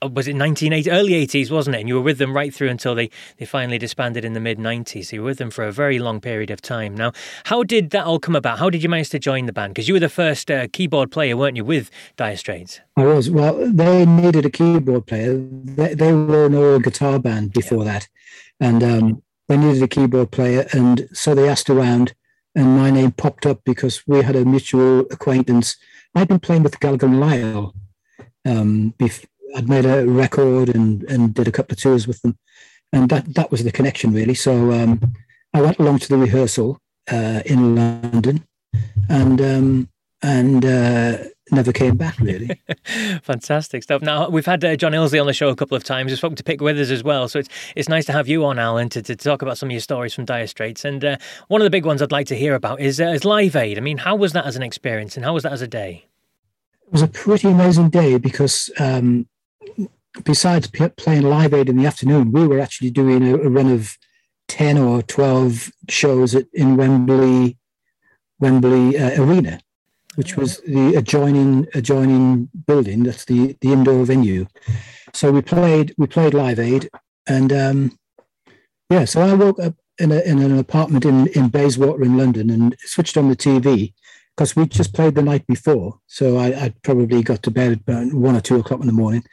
was 0.10 0.28
it 0.28 0.36
1980, 0.36 0.90
early 0.90 1.28
80s, 1.28 1.52
wasn't 1.52 1.76
it? 1.76 1.80
And 1.82 1.90
you 1.90 1.96
were 1.96 2.02
with 2.02 2.18
them 2.18 2.34
right 2.34 2.54
through 2.54 2.70
until 2.70 2.96
they 2.96 3.10
they 3.38 3.46
finally 3.46 3.78
disbanded 3.78 4.24
in 4.24 4.34
the 4.34 4.40
mid 4.40 4.58
90s. 4.58 5.12
You 5.12 5.22
were 5.22 5.28
with 5.28 5.38
them 5.38 5.52
for 5.52 5.66
a 5.66 5.72
very 5.72 6.00
long 6.00 6.22
period 6.22 6.50
of 6.50 6.62
time. 6.62 6.96
Now, 6.96 7.12
how 7.46 7.64
did 7.64 7.90
that 7.90 8.06
all 8.06 8.20
come 8.20 8.36
about? 8.36 8.60
How 8.60 8.70
did 8.70 8.84
you 8.84 8.90
manage 8.90 9.10
to 9.10 9.20
join 9.20 9.48
the 9.48 9.54
band? 9.54 9.74
Because 9.74 9.88
you 9.88 9.94
were 9.94 10.00
the 10.00 10.10
first 10.10 10.50
uh, 10.50 10.68
keyboard 10.72 11.12
player, 11.12 11.36
weren't 11.36 11.58
you, 11.58 11.66
with 11.66 11.92
Dire 12.16 12.38
Straits? 12.38 12.53
I 12.96 13.06
was. 13.06 13.30
Well, 13.30 13.72
they 13.72 14.06
needed 14.06 14.46
a 14.46 14.50
keyboard 14.50 15.06
player. 15.08 15.34
They, 15.36 15.94
they 15.94 16.14
were 16.14 16.46
an 16.46 16.56
all 16.56 16.80
guitar 16.80 17.20
band 17.20 17.54
before 17.54 17.84
yeah. 17.84 17.94
that, 17.94 18.08
and 18.60 18.84
um, 18.84 19.24
they 19.48 19.58
needed 19.58 19.84
a 19.84 19.88
keyboard 19.88 20.32
player, 20.32 20.68
and 20.72 21.10
so 21.14 21.34
they 21.34 21.50
asked 21.50 21.70
around, 21.70 22.14
and 22.56 22.78
my 22.78 22.92
name 22.92 23.12
popped 23.12 23.46
up 23.46 23.62
because 23.66 24.06
we 24.08 24.22
had 24.22 24.36
a 24.36 24.46
mutual 24.46 25.02
acquaintance. 25.12 25.76
I'd 26.16 26.28
been 26.28 26.40
playing 26.40 26.64
with 26.64 26.80
Gallagher 26.80 27.08
and 27.08 27.20
Lyle. 27.20 27.74
Um, 28.46 28.94
bef- 29.00 29.26
I'd 29.56 29.70
made 29.70 29.86
a 29.86 30.06
record 30.06 30.70
and 30.70 31.04
and 31.04 31.34
did 31.34 31.48
a 31.48 31.52
couple 31.52 31.74
of 31.74 31.80
tours 31.80 32.08
with 32.08 32.22
them, 32.22 32.38
and 32.92 33.10
that 33.10 33.34
that 33.36 33.52
was 33.52 33.64
the 33.64 33.72
connection 33.72 34.14
really. 34.14 34.36
So 34.36 34.72
um, 34.72 35.14
I 35.54 35.62
went 35.62 35.80
along 35.80 36.00
to 36.00 36.10
the 36.10 36.18
rehearsal 36.18 36.80
uh, 37.12 37.42
in 37.46 37.76
London, 37.76 38.46
and 39.10 39.42
um, 39.42 39.90
and 40.22 40.66
uh, 40.66 41.18
never 41.54 41.72
came 41.72 41.96
back 41.96 42.20
really. 42.20 42.60
Fantastic 43.24 43.84
stuff. 43.84 44.02
Now 44.02 44.30
we've 44.30 44.46
had 44.46 44.64
uh, 44.64 44.76
John 44.76 44.92
Illsley 44.92 45.20
on 45.20 45.28
the 45.28 45.34
show 45.34 45.50
a 45.50 45.56
couple 45.56 45.78
of 45.78 45.84
times. 45.84 46.12
We've 46.12 46.18
spoken 46.18 46.36
to 46.36 46.44
Pick 46.44 46.62
Withers 46.62 46.92
as 46.92 47.04
well, 47.04 47.28
so 47.28 47.40
it's 47.40 47.50
it's 47.76 47.90
nice 47.90 48.06
to 48.06 48.12
have 48.12 48.28
you 48.28 48.46
on, 48.46 48.60
Alan, 48.60 48.90
to, 48.90 49.02
to 49.02 49.16
talk 49.16 49.42
about 49.42 49.58
some 49.58 49.70
of 49.70 49.72
your 49.72 49.82
stories 49.82 50.14
from 50.14 50.26
Dire 50.26 50.48
Straits. 50.48 50.84
And 50.84 51.04
uh, 51.04 51.18
one 51.48 51.62
of 51.62 51.66
the 51.66 51.70
big 51.70 51.86
ones 51.86 52.02
I'd 52.02 52.12
like 52.12 52.28
to 52.28 52.36
hear 52.36 52.56
about 52.56 52.80
is 52.80 53.00
uh, 53.00 53.06
is 53.06 53.26
Live 53.26 53.56
Aid. 53.56 53.78
I 53.78 53.82
mean, 53.82 53.98
how 53.98 54.16
was 54.16 54.34
that 54.34 54.46
as 54.46 54.56
an 54.56 54.64
experience, 54.64 55.16
and 55.16 55.26
how 55.26 55.34
was 55.34 55.44
that 55.44 55.54
as 55.54 55.62
a 55.62 55.68
day? 55.68 56.06
It 56.88 56.92
was 56.92 57.02
a 57.02 57.08
pretty 57.08 57.50
amazing 57.50 57.90
day 57.90 58.18
because. 58.18 58.70
Um, 58.80 59.28
besides 60.26 60.68
p- 60.68 60.90
playing 60.90 61.24
Live 61.24 61.56
Aid 61.56 61.70
in 61.70 61.76
the 61.76 61.88
afternoon, 61.88 62.32
we 62.32 62.46
were 62.46 62.60
actually 62.60 62.92
doing 62.92 63.28
a, 63.28 63.36
a 63.36 63.50
run 63.50 63.72
of 63.72 63.98
10 64.48 64.78
or 64.78 65.02
12 65.02 65.72
shows 65.90 66.36
at, 66.36 66.46
in 66.54 66.78
Wembley 66.78 67.58
Wembley 68.40 68.98
uh, 68.98 69.22
Arena 69.24 69.60
which 70.16 70.38
was 70.38 70.58
the 70.60 70.96
adjoining 70.96 71.68
adjoining 71.74 72.50
building. 72.68 73.04
That's 73.04 73.26
the 73.26 73.58
the 73.62 73.72
indoor 73.72 74.06
venue. 74.06 74.48
So 75.14 75.32
we 75.32 75.42
played 75.42 75.94
we 75.98 76.08
played 76.08 76.34
Live 76.34 76.60
Aid, 76.60 76.90
and 77.28 77.52
um, 77.54 78.00
yeah. 78.90 79.06
So 79.06 79.22
I 79.22 79.34
woke 79.34 79.60
up 79.60 79.76
in, 80.00 80.12
a, 80.12 80.20
in 80.22 80.40
an 80.40 80.58
apartment 80.58 81.06
in 81.06 81.28
in 81.28 81.50
Bayswater 81.50 82.04
in 82.04 82.18
London 82.18 82.50
and 82.50 82.76
switched 82.80 83.18
on 83.18 83.30
the 83.30 83.36
TV 83.36 83.94
because 84.36 84.56
we 84.56 84.66
just 84.66 84.94
played 84.94 85.16
the 85.16 85.22
night 85.22 85.46
before. 85.48 86.00
So 86.08 86.38
I, 86.38 86.48
I 86.48 86.74
probably 86.84 87.22
got 87.22 87.44
to 87.44 87.52
bed 87.52 87.74
about 87.74 88.14
one 88.14 88.36
or 88.36 88.42
two 88.42 88.60
o'clock 88.60 88.82
in 88.82 88.88
the 88.88 88.94
morning, 88.94 89.24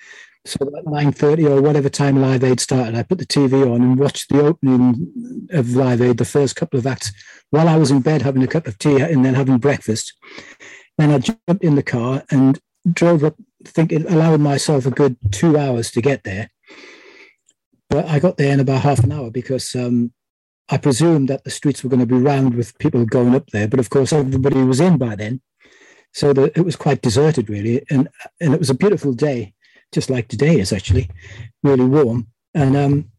So 0.47 0.59
at 0.63 0.87
9.30 0.87 1.51
or 1.51 1.61
whatever 1.61 1.91
time 1.91 2.21
Live 2.21 2.43
Aid 2.43 2.61
started, 2.61 2.95
I 2.95 3.03
put 3.03 3.19
the 3.19 3.27
TV 3.27 3.63
on 3.63 3.83
and 3.83 3.99
watched 3.99 4.31
the 4.31 4.41
opening 4.41 5.47
of 5.51 5.77
Live 5.77 6.01
Aid, 6.01 6.17
the 6.17 6.25
first 6.25 6.57
couple 6.57 6.79
of 6.79 6.87
acts, 6.87 7.13
while 7.51 7.69
I 7.69 7.77
was 7.77 7.91
in 7.91 8.01
bed 8.01 8.23
having 8.23 8.43
a 8.43 8.47
cup 8.47 8.67
of 8.67 8.79
tea 8.79 9.01
and 9.01 9.23
then 9.25 9.35
having 9.35 9.59
breakfast. 9.59 10.15
Then 10.97 11.11
I 11.11 11.19
jumped 11.19 11.63
in 11.63 11.75
the 11.75 11.83
car 11.83 12.25
and 12.31 12.59
drove 12.91 13.23
up, 13.23 13.37
thinking, 13.65 14.07
allowing 14.07 14.41
myself 14.41 14.87
a 14.87 14.91
good 14.91 15.19
two 15.31 15.59
hours 15.59 15.91
to 15.91 16.01
get 16.01 16.25
there. 16.25 16.51
But 17.91 18.07
I 18.07 18.19
got 18.19 18.39
there 18.39 18.53
in 18.53 18.61
about 18.61 18.83
half 18.83 19.01
an 19.01 19.13
hour 19.13 19.31
because 19.31 19.75
um, 19.75 20.13
I 20.71 20.79
presumed 20.79 21.29
that 21.29 21.45
the 21.45 21.51
streets 21.51 21.85
were 21.85 21.91
going 21.91 22.01
to 22.01 22.07
be 22.07 22.15
round 22.15 22.55
with 22.55 22.79
people 22.79 23.05
going 23.05 23.35
up 23.35 23.49
there. 23.49 23.69
But 23.69 23.81
of 23.81 23.91
course, 23.91 24.13
everybody 24.13 24.63
was 24.63 24.81
in 24.81 24.97
by 24.97 25.17
then. 25.17 25.43
So 26.13 26.33
the, 26.33 26.51
it 26.59 26.65
was 26.65 26.77
quite 26.77 27.03
deserted, 27.03 27.51
really. 27.51 27.85
And, 27.91 28.09
and 28.41 28.55
it 28.55 28.59
was 28.59 28.71
a 28.71 28.75
beautiful 28.75 29.13
day 29.13 29.55
just 29.93 30.11
like 30.11 30.29
today 30.29 30.59
is 30.59 30.73
actually 30.73 31.11
really 31.63 31.85
warm. 31.85 32.29
And 32.55 32.77
um, 32.77 33.11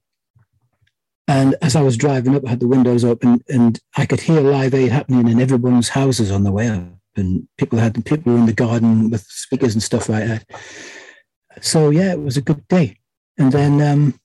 and 1.27 1.55
as 1.61 1.75
I 1.75 1.81
was 1.81 1.95
driving 1.97 2.35
up, 2.35 2.45
I 2.45 2.49
had 2.49 2.59
the 2.59 2.67
windows 2.67 3.05
open, 3.05 3.41
and 3.47 3.79
I 3.95 4.05
could 4.05 4.19
hear 4.19 4.41
Live 4.41 4.73
Aid 4.73 4.91
happening 4.91 5.29
in 5.29 5.39
everyone's 5.39 5.89
houses 5.89 6.31
on 6.31 6.43
the 6.43 6.51
way 6.51 6.67
up, 6.69 6.83
and 7.15 7.47
people 7.57 7.79
had 7.79 8.03
people 8.05 8.33
were 8.33 8.39
in 8.39 8.47
the 8.47 8.53
garden 8.53 9.09
with 9.09 9.25
speakers 9.27 9.73
and 9.73 9.83
stuff 9.83 10.09
like 10.09 10.25
that. 10.25 10.45
So 11.61 11.89
yeah, 11.89 12.11
it 12.11 12.21
was 12.21 12.37
a 12.37 12.41
good 12.41 12.67
day. 12.67 12.97
And 13.37 13.51
then 13.51 13.81
um, 13.81 14.19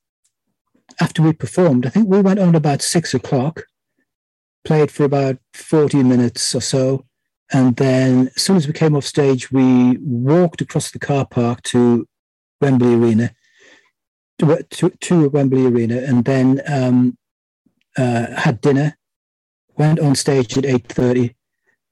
after 1.00 1.23
we 1.23 1.33
performed, 1.33 1.87
I 1.87 1.91
think 1.91 2.09
we 2.09 2.21
went 2.21 2.41
on 2.41 2.55
about 2.55 2.83
six 2.83 3.15
o'clock, 3.15 3.65
played 4.65 4.91
for 4.91 5.05
about 5.05 5.38
forty 5.55 6.03
minutes 6.03 6.55
or 6.55 6.61
so, 6.61 7.07
and 7.53 7.76
then 7.76 8.31
as 8.35 8.43
soon 8.43 8.57
as 8.57 8.67
we 8.67 8.73
came 8.73 8.97
off 8.97 9.05
stage, 9.05 9.53
we 9.53 9.99
walked 9.99 10.61
across 10.61 10.91
the 10.91 10.99
car 10.99 11.25
park 11.25 11.62
to 11.62 12.09
Wembley 12.61 12.95
Arena, 12.95 13.35
to, 14.39 14.63
to, 14.63 14.91
to 14.91 15.29
Wembley 15.29 15.67
Arena, 15.67 15.99
and 15.99 16.25
then 16.25 16.61
um, 16.67 17.19
uh, 17.97 18.35
had 18.35 18.61
dinner, 18.61 18.97
went 19.77 20.01
on 20.01 20.15
stage 20.15 20.57
at 20.57 20.65
eight 20.67 20.87
thirty, 20.89 21.35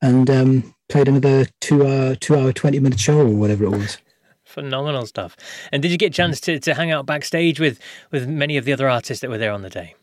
and 0.02 0.28
um, 0.30 0.74
played 0.88 1.08
another 1.08 1.46
two 1.60 1.86
hour 1.86 2.14
two 2.14 2.36
hour 2.36 2.52
twenty 2.52 2.78
minute 2.78 3.00
show 3.00 3.20
or 3.20 3.34
whatever 3.34 3.64
it 3.64 3.70
was. 3.70 3.98
Phenomenal 4.44 5.06
stuff. 5.06 5.36
And 5.72 5.82
did 5.82 5.90
you 5.90 5.98
get 5.98 6.12
a 6.12 6.16
chance 6.16 6.40
to, 6.42 6.60
to 6.60 6.74
hang 6.74 6.90
out 6.90 7.06
backstage 7.06 7.58
with 7.58 7.78
with 8.10 8.28
many 8.28 8.56
of 8.56 8.64
the 8.64 8.72
other 8.72 8.88
artists 8.88 9.20
that 9.22 9.30
were 9.30 9.38
there 9.38 9.52
on 9.52 9.62
the 9.62 9.70
day? 9.70 9.94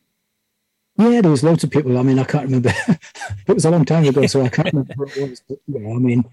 Yeah, 0.97 1.21
there 1.21 1.31
was 1.31 1.43
loads 1.43 1.63
of 1.63 1.71
people. 1.71 1.97
I 1.97 2.03
mean, 2.03 2.19
I 2.19 2.23
can't 2.23 2.45
remember. 2.45 2.73
it 3.47 3.53
was 3.53 3.65
a 3.65 3.71
long 3.71 3.85
time 3.85 4.05
ago, 4.05 4.25
so 4.27 4.41
I 4.41 4.49
can't 4.49 4.71
remember 4.73 4.93
what 4.97 5.15
it 5.15 5.29
was. 5.29 5.43
But, 5.47 5.59
yeah, 5.67 5.89
I 5.89 5.97
mean, 5.97 6.25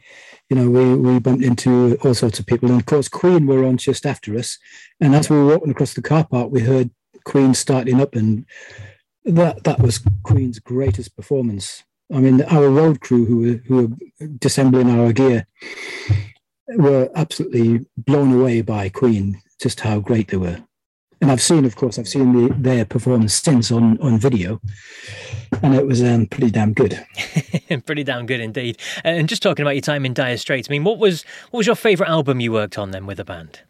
you 0.49 0.57
know, 0.57 0.71
we, 0.71 0.95
we 0.95 1.19
bumped 1.19 1.45
into 1.45 1.99
all 2.03 2.15
sorts 2.15 2.39
of 2.39 2.47
people. 2.47 2.71
And 2.71 2.81
of 2.81 2.87
course, 2.87 3.09
Queen 3.09 3.47
were 3.47 3.65
on 3.65 3.77
just 3.77 4.07
after 4.07 4.37
us. 4.37 4.59
And 5.01 5.15
as 5.15 5.29
we 5.29 5.37
were 5.37 5.47
walking 5.47 5.71
across 5.71 5.95
the 5.95 6.03
car 6.03 6.27
park, 6.27 6.51
we 6.51 6.61
heard 6.61 6.91
Queen 7.25 7.53
starting 7.55 8.01
up, 8.01 8.15
and 8.15 8.47
that 9.25 9.65
that 9.65 9.81
was 9.81 10.01
Queen's 10.23 10.59
greatest 10.59 11.15
performance. 11.17 11.85
I 12.13 12.21
mean, 12.21 12.43
our 12.43 12.69
road 12.71 13.01
crew 13.01 13.27
who 13.27 13.39
were, 13.39 13.61
who 13.67 13.77
were 13.77 14.27
disassembling 14.39 14.99
our 14.99 15.13
gear 15.13 15.47
were 16.69 17.11
absolutely 17.15 17.85
blown 17.99 18.33
away 18.33 18.63
by 18.63 18.89
Queen, 18.89 19.43
just 19.61 19.81
how 19.81 20.01
great 20.01 20.29
they 20.29 20.39
were 20.39 20.63
and 21.21 21.33
I've 21.33 21.43
seen, 21.43 21.65
of 21.65 21.75
course, 21.75 21.99
I've 21.99 22.09
seen 22.09 22.33
the, 22.33 22.55
their 22.55 22.85
performance 22.85 23.35
since 23.35 23.73
on 23.73 23.99
on 24.01 24.19
video, 24.19 24.61
and 25.63 25.75
it 25.75 25.87
was 25.87 26.03
um, 26.03 26.27
pretty 26.27 26.51
damn 26.51 26.73
good. 26.73 27.05
pretty 27.87 28.05
damn 28.05 28.27
good 28.27 28.41
indeed. 28.41 28.79
And 29.05 29.29
just 29.29 29.43
talking 29.43 29.65
about 29.65 29.75
your 29.75 29.83
time 29.83 30.07
in 30.07 30.15
Dire 30.15 30.37
Straits, 30.37 30.69
I 30.69 30.73
mean, 30.73 30.85
what 30.85 30.99
was 30.99 31.25
what 31.51 31.59
was 31.59 31.67
your 31.67 31.77
favourite 31.77 32.11
album 32.11 32.41
you 32.41 32.53
worked 32.53 32.79
on 32.79 32.93
then 32.93 33.07
with 33.07 33.17
the 33.17 33.25
band? 33.25 33.61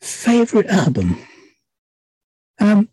Favorite 0.00 0.66
album? 0.66 1.18
Um, 2.60 2.88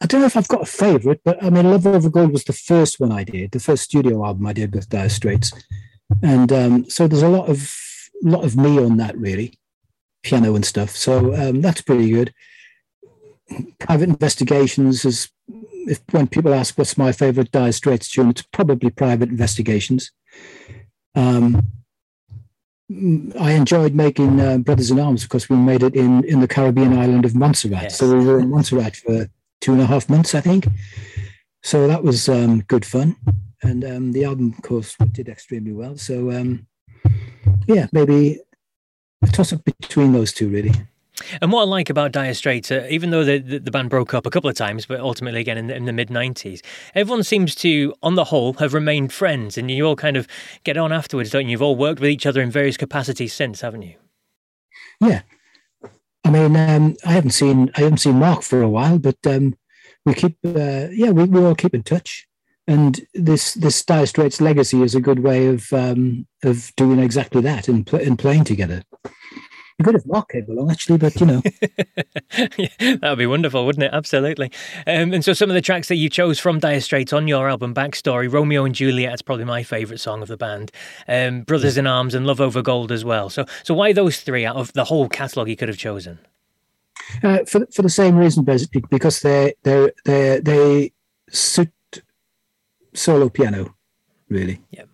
I 0.00 0.06
don't 0.06 0.20
know 0.20 0.26
if 0.26 0.36
I've 0.36 0.48
got 0.48 0.62
a 0.62 0.66
favorite, 0.66 1.20
but 1.24 1.42
I 1.42 1.48
mean, 1.48 1.70
Love 1.70 1.86
Over 1.86 2.10
Gold 2.10 2.32
was 2.32 2.44
the 2.44 2.52
first 2.52 3.00
one 3.00 3.12
I 3.12 3.24
did, 3.24 3.52
the 3.52 3.60
first 3.60 3.84
studio 3.84 4.24
album 4.24 4.46
I 4.46 4.52
did 4.52 4.74
with 4.74 4.90
Dire 4.90 5.08
Straits, 5.08 5.52
and 6.22 6.52
um, 6.52 6.90
so 6.90 7.08
there's 7.08 7.22
a 7.22 7.28
lot 7.28 7.48
of 7.48 7.74
lot 8.22 8.44
of 8.44 8.56
me 8.56 8.78
on 8.78 8.98
that 8.98 9.16
really 9.18 9.58
piano 10.24 10.54
and 10.54 10.64
stuff. 10.64 10.90
So 10.90 11.34
um, 11.34 11.60
that's 11.60 11.82
pretty 11.82 12.10
good. 12.10 12.34
Private 13.78 14.08
Investigations 14.08 15.04
is 15.04 15.30
if 15.86 16.00
when 16.10 16.26
people 16.26 16.54
ask 16.54 16.76
what's 16.76 16.98
my 16.98 17.12
favorite 17.12 17.52
Dire 17.52 17.72
Straits 17.72 18.08
tune, 18.08 18.30
it's 18.30 18.42
probably 18.42 18.90
Private 18.90 19.28
Investigations. 19.28 20.10
Um, 21.14 21.62
I 23.40 23.52
enjoyed 23.52 23.94
making 23.94 24.40
uh, 24.40 24.58
Brothers 24.58 24.90
in 24.90 24.98
Arms 24.98 25.22
because 25.22 25.48
we 25.48 25.56
made 25.56 25.82
it 25.82 25.94
in 25.94 26.24
in 26.24 26.40
the 26.40 26.48
Caribbean 26.48 26.98
island 26.98 27.24
of 27.24 27.34
Montserrat. 27.34 27.82
Yes. 27.82 27.98
So 27.98 28.16
we 28.16 28.24
were 28.24 28.40
in 28.40 28.50
Montserrat 28.50 28.96
for 28.96 29.28
two 29.60 29.72
and 29.72 29.80
a 29.80 29.86
half 29.86 30.08
months, 30.08 30.34
I 30.34 30.40
think. 30.40 30.66
So 31.62 31.86
that 31.86 32.02
was 32.02 32.28
um, 32.28 32.60
good 32.62 32.84
fun, 32.84 33.16
and 33.62 33.84
um, 33.84 34.12
the 34.12 34.24
album, 34.24 34.54
of 34.56 34.62
course, 34.62 34.96
did 35.12 35.28
extremely 35.28 35.72
well. 35.72 35.96
So 35.96 36.30
um, 36.30 36.66
yeah, 37.66 37.86
maybe 37.92 38.40
a 39.24 39.32
toss 39.32 39.52
up 39.52 39.64
between 39.64 40.12
those 40.12 40.32
two, 40.32 40.48
really. 40.48 40.72
And 41.40 41.52
what 41.52 41.62
I 41.62 41.64
like 41.64 41.90
about 41.90 42.12
Dire 42.12 42.34
Straits, 42.34 42.70
uh, 42.70 42.86
even 42.90 43.10
though 43.10 43.24
the, 43.24 43.38
the, 43.38 43.58
the, 43.60 43.70
band 43.70 43.88
broke 43.88 44.14
up 44.14 44.26
a 44.26 44.30
couple 44.30 44.50
of 44.50 44.56
times, 44.56 44.84
but 44.84 44.98
ultimately 44.98 45.40
again 45.40 45.56
in 45.56 45.68
the, 45.68 45.76
in 45.76 45.84
the 45.84 45.92
mid 45.92 46.08
90s, 46.08 46.60
everyone 46.94 47.22
seems 47.22 47.54
to, 47.56 47.94
on 48.02 48.16
the 48.16 48.24
whole, 48.24 48.54
have 48.54 48.74
remained 48.74 49.12
friends 49.12 49.56
and 49.56 49.70
you 49.70 49.86
all 49.86 49.94
kind 49.94 50.16
of 50.16 50.26
get 50.64 50.76
on 50.76 50.92
afterwards, 50.92 51.30
don't 51.30 51.44
you? 51.44 51.52
You've 51.52 51.62
all 51.62 51.76
worked 51.76 52.00
with 52.00 52.10
each 52.10 52.26
other 52.26 52.40
in 52.42 52.50
various 52.50 52.76
capacities 52.76 53.32
since, 53.32 53.60
haven't 53.60 53.82
you? 53.82 53.94
Yeah. 55.00 55.22
I 56.24 56.30
mean, 56.30 56.56
um, 56.56 56.96
I 57.04 57.12
haven't 57.12 57.30
seen 57.30 57.70
I 57.76 57.82
haven't 57.82 57.98
seen 57.98 58.18
Mark 58.18 58.42
for 58.42 58.60
a 58.60 58.68
while, 58.68 58.98
but 58.98 59.18
um, 59.26 59.56
we 60.04 60.14
keep, 60.14 60.36
uh, 60.44 60.88
yeah, 60.90 61.10
we, 61.10 61.24
we 61.24 61.44
all 61.44 61.54
keep 61.54 61.74
in 61.74 61.84
touch 61.84 62.26
and 62.66 63.06
this 63.12 63.54
this 63.54 63.84
Dire 63.84 64.06
Straits 64.06 64.40
legacy 64.40 64.82
is 64.82 64.94
a 64.94 65.00
good 65.00 65.20
way 65.20 65.46
of 65.48 65.72
um, 65.72 66.26
of 66.42 66.72
doing 66.76 66.98
exactly 66.98 67.42
that 67.42 67.68
and, 67.68 67.86
pl- 67.86 68.00
and 68.00 68.18
playing 68.18 68.44
together. 68.44 68.82
You 69.78 69.84
could 69.84 69.94
have 69.94 70.06
Mark 70.06 70.30
came 70.30 70.48
along, 70.48 70.70
actually, 70.70 70.98
but 70.98 71.18
you 71.20 71.26
know. 71.26 71.42
yeah, 72.56 72.68
that 72.78 73.00
would 73.02 73.18
be 73.18 73.26
wonderful, 73.26 73.66
wouldn't 73.66 73.82
it? 73.82 73.90
Absolutely. 73.92 74.52
Um, 74.86 75.12
and 75.12 75.24
so, 75.24 75.32
some 75.32 75.50
of 75.50 75.54
the 75.54 75.60
tracks 75.60 75.88
that 75.88 75.96
you 75.96 76.08
chose 76.08 76.38
from 76.38 76.60
Dire 76.60 76.80
Straits 76.80 77.12
on 77.12 77.26
your 77.26 77.48
album 77.48 77.74
Backstory, 77.74 78.32
Romeo 78.32 78.64
and 78.64 78.74
Juliet 78.74 79.14
is 79.14 79.22
probably 79.22 79.44
my 79.44 79.64
favourite 79.64 79.98
song 79.98 80.22
of 80.22 80.28
the 80.28 80.36
band. 80.36 80.70
Um, 81.08 81.42
Brothers 81.42 81.76
in 81.76 81.88
Arms 81.88 82.14
and 82.14 82.24
Love 82.24 82.40
Over 82.40 82.62
Gold 82.62 82.92
as 82.92 83.04
well. 83.04 83.28
So, 83.30 83.46
so 83.64 83.74
why 83.74 83.92
those 83.92 84.20
three 84.20 84.46
out 84.46 84.56
of 84.56 84.72
the 84.74 84.84
whole 84.84 85.08
catalogue 85.08 85.48
you 85.48 85.56
could 85.56 85.68
have 85.68 85.78
chosen? 85.78 86.20
Uh, 87.24 87.40
for 87.44 87.66
for 87.72 87.82
the 87.82 87.90
same 87.90 88.16
reason, 88.16 88.44
basically, 88.44 88.84
because 88.90 89.20
they 89.20 89.54
they 89.64 89.90
they 90.04 90.38
they 90.38 90.92
suit 91.30 91.72
solo 92.94 93.28
piano, 93.28 93.74
really. 94.28 94.60
Yep. 94.70 94.88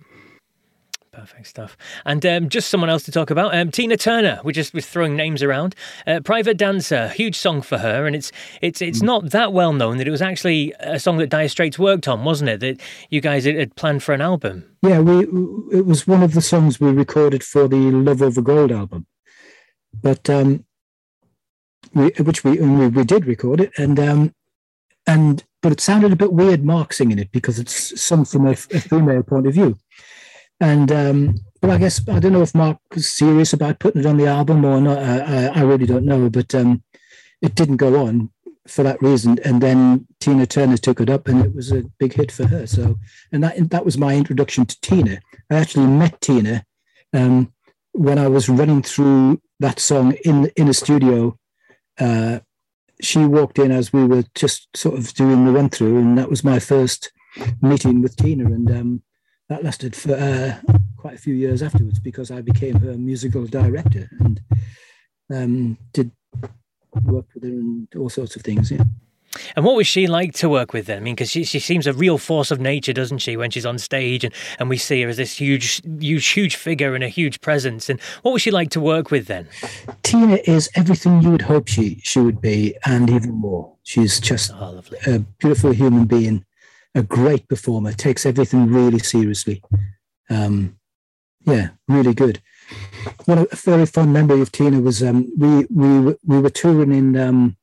Perfect 1.21 1.49
stuff. 1.49 1.77
And 2.07 2.25
um, 2.25 2.49
just 2.49 2.71
someone 2.71 2.89
else 2.89 3.03
to 3.03 3.13
talk 3.13 3.29
about. 3.29 3.55
Um, 3.55 3.71
Tina 3.71 3.99
Turner. 3.99 4.41
We're 4.43 4.53
just 4.53 4.73
we're 4.73 4.81
throwing 4.81 5.17
names 5.17 5.43
around. 5.43 5.75
Uh, 6.07 6.21
Private 6.21 6.57
Dancer, 6.57 7.09
huge 7.09 7.37
song 7.37 7.61
for 7.61 7.77
her, 7.77 8.07
and 8.07 8.17
it's 8.17 8.33
it's 8.63 8.81
it's 8.81 9.01
mm. 9.01 9.07
not 9.07 9.29
that 9.33 9.53
well 9.53 9.75
known 9.75 9.99
that 9.99 10.09
it 10.09 10.11
was 10.11 10.23
actually 10.23 10.73
a 10.81 10.99
song 10.99 11.19
that 11.19 11.29
Dire 11.29 11.49
Straits 11.49 11.79
worked 11.79 12.09
on, 12.09 12.25
wasn't 12.25 12.49
it? 12.49 12.61
That 12.61 12.81
you 13.11 13.21
guys 13.21 13.45
had 13.45 13.77
planned 13.77 14.03
for 14.03 14.15
an 14.15 14.23
album. 14.23 14.65
Yeah, 14.81 15.01
we 15.01 15.25
it 15.77 15.85
was 15.85 16.07
one 16.07 16.23
of 16.23 16.33
the 16.33 16.41
songs 16.41 16.81
we 16.81 16.91
recorded 16.91 17.45
for 17.45 17.69
the 17.69 17.77
Love 17.77 18.23
Over 18.23 18.41
Gold 18.41 18.73
album, 18.73 19.07
but 20.03 20.31
um, 20.31 20.65
we, 21.93 22.13
which 22.19 22.45
we, 22.45 22.59
we 22.61 22.89
we 22.89 23.05
did 23.05 23.27
record 23.27 23.61
it, 23.61 23.73
and 23.77 24.01
um, 24.01 24.35
and 25.07 25.45
but 25.61 25.73
it 25.73 25.81
sounded 25.83 26.13
a 26.13 26.17
bit 26.17 26.33
weird, 26.33 26.65
Mark 26.65 26.95
singing 26.95 27.19
it 27.19 27.31
because 27.31 27.59
it's 27.59 28.01
sung 28.01 28.25
from 28.25 28.47
a, 28.47 28.53
a 28.53 28.57
female 28.57 29.23
point 29.23 29.47
of 29.47 29.53
view. 29.53 29.77
And 30.61 30.93
um, 30.93 31.35
well, 31.63 31.73
I 31.73 31.79
guess 31.79 32.07
I 32.09 32.19
don't 32.19 32.33
know 32.33 32.43
if 32.43 32.55
Mark 32.55 32.79
was 32.95 33.11
serious 33.11 33.53
about 33.53 33.79
putting 33.79 34.03
it 34.03 34.07
on 34.07 34.17
the 34.17 34.27
album 34.27 34.65
or 34.65 34.81
not. 34.81 34.99
I, 34.99 35.47
I 35.47 35.61
really 35.63 35.87
don't 35.87 36.05
know, 36.05 36.29
but 36.29 36.55
um, 36.55 36.83
it 37.41 37.55
didn't 37.55 37.79
go 37.79 38.05
on 38.07 38.31
for 38.69 38.83
that 38.83 39.01
reason. 39.03 39.39
And 39.45 39.63
then 39.63 40.07
Tina 40.21 40.47
Turner 40.47 40.77
took 40.77 41.01
it 41.01 41.11
up, 41.11 41.29
and 41.29 41.45
it 41.45 41.55
was 41.55 41.73
a 41.73 41.85
big 41.99 42.13
hit 42.13 42.31
for 42.31 42.47
her. 42.47 42.67
So, 42.67 42.99
and 43.33 43.43
that 43.43 43.71
that 43.71 43.85
was 43.85 43.99
my 43.99 44.15
introduction 44.15 44.67
to 44.67 44.81
Tina. 44.81 45.21
I 45.51 45.57
actually 45.57 45.87
met 45.87 46.21
Tina 46.21 46.65
um, 47.13 47.53
when 47.93 48.19
I 48.19 48.29
was 48.29 48.49
running 48.49 48.83
through 48.83 49.41
that 49.61 49.79
song 49.81 50.13
in 50.25 50.51
in 50.57 50.69
a 50.69 50.75
studio 50.75 51.39
uh, 52.01 52.41
she 53.01 53.25
walked 53.25 53.59
in 53.59 53.71
as 53.71 53.93
we 53.93 54.05
were 54.05 54.25
just 54.35 54.69
sort 54.77 54.99
of 54.99 55.13
doing 55.15 55.45
the 55.45 55.53
run 55.53 55.69
through, 55.69 55.99
and 55.99 56.19
that 56.19 56.31
was 56.31 56.45
my 56.45 56.59
first 56.59 57.13
meeting 57.61 58.03
with 58.03 58.17
Tina, 58.17 58.47
and 58.47 58.71
um, 58.71 59.03
that 59.51 59.65
lasted 59.65 59.97
for 59.97 60.15
uh, 60.15 60.55
quite 60.97 61.15
a 61.15 61.19
few 61.19 61.35
years 61.35 61.61
afterwards 61.61 61.99
because 61.99 62.31
I 62.31 62.41
became 62.41 62.77
her 62.81 62.95
musical 62.95 63.47
director 63.47 64.09
and 64.21 64.41
um, 65.35 65.77
did 65.93 66.13
work 67.03 67.27
with 67.35 67.43
her 67.43 67.51
and 67.51 67.89
all 67.99 68.09
sorts 68.09 68.37
of 68.37 68.43
things. 68.43 68.71
Yeah. 68.71 68.85
And 69.57 69.65
what 69.65 69.77
was 69.77 69.89
she 69.89 70.07
like 70.07 70.35
to 70.35 70.49
work 70.49 70.73
with 70.73 70.87
then? 70.87 70.99
I 70.99 71.01
mean, 71.01 71.15
because 71.15 71.31
she, 71.31 71.43
she 71.45 71.59
seems 71.59 71.87
a 71.87 71.93
real 71.93 72.17
force 72.17 72.53
of 72.53 72.61
nature, 72.61 72.93
doesn't 72.93 73.19
she, 73.19 73.37
when 73.37 73.51
she's 73.51 73.67
on 73.67 73.79
stage 73.79 74.25
and, 74.25 74.33
and 74.61 74.69
we 74.69 74.77
see 74.77 75.03
her 75.03 75.09
as 75.09 75.17
this 75.17 75.37
huge, 75.37 75.83
huge, 76.01 76.27
huge 76.29 76.57
figure 76.57 76.95
and 76.95 77.03
a 77.03 77.09
huge 77.09 77.41
presence. 77.41 77.89
And 77.89 78.01
what 78.23 78.33
was 78.33 78.43
she 78.43 78.53
like 78.53 78.71
to 78.71 78.81
work 78.81 79.11
with 79.11 79.27
then? 79.27 79.49
Tina 80.05 80.39
is 80.45 80.69
everything 80.77 81.23
you 81.23 81.31
would 81.31 81.43
hope 81.43 81.67
she, 81.69 82.01
she 82.05 82.21
would 82.21 82.41
be, 82.41 82.77
and 82.87 83.11
even 83.11 83.33
more. 83.33 83.77
She's 83.83 84.21
just 84.21 84.53
oh, 84.55 84.83
a 85.07 85.19
beautiful 85.39 85.73
human 85.73 86.07
being, 86.07 86.45
a 86.95 87.03
great 87.03 87.49
performer, 87.49 87.93
takes 87.93 88.27
everything 88.27 88.67
really 88.67 88.99
seriously. 88.99 89.63
Um, 90.29 90.77
yeah, 91.47 91.71
really 91.89 92.15
good. 92.15 92.43
One 93.25 93.47
a 93.51 93.57
very 93.57 93.87
fond 93.87 94.13
memory 94.13 94.41
of 94.41 94.53
Tina 94.53 94.81
was 94.81 95.03
um, 95.03 95.29
we 95.37 95.67
we 95.71 96.17
we 96.25 96.39
were 96.41 96.51
touring 96.51 96.93
in 96.93 97.17
um, 97.17 97.57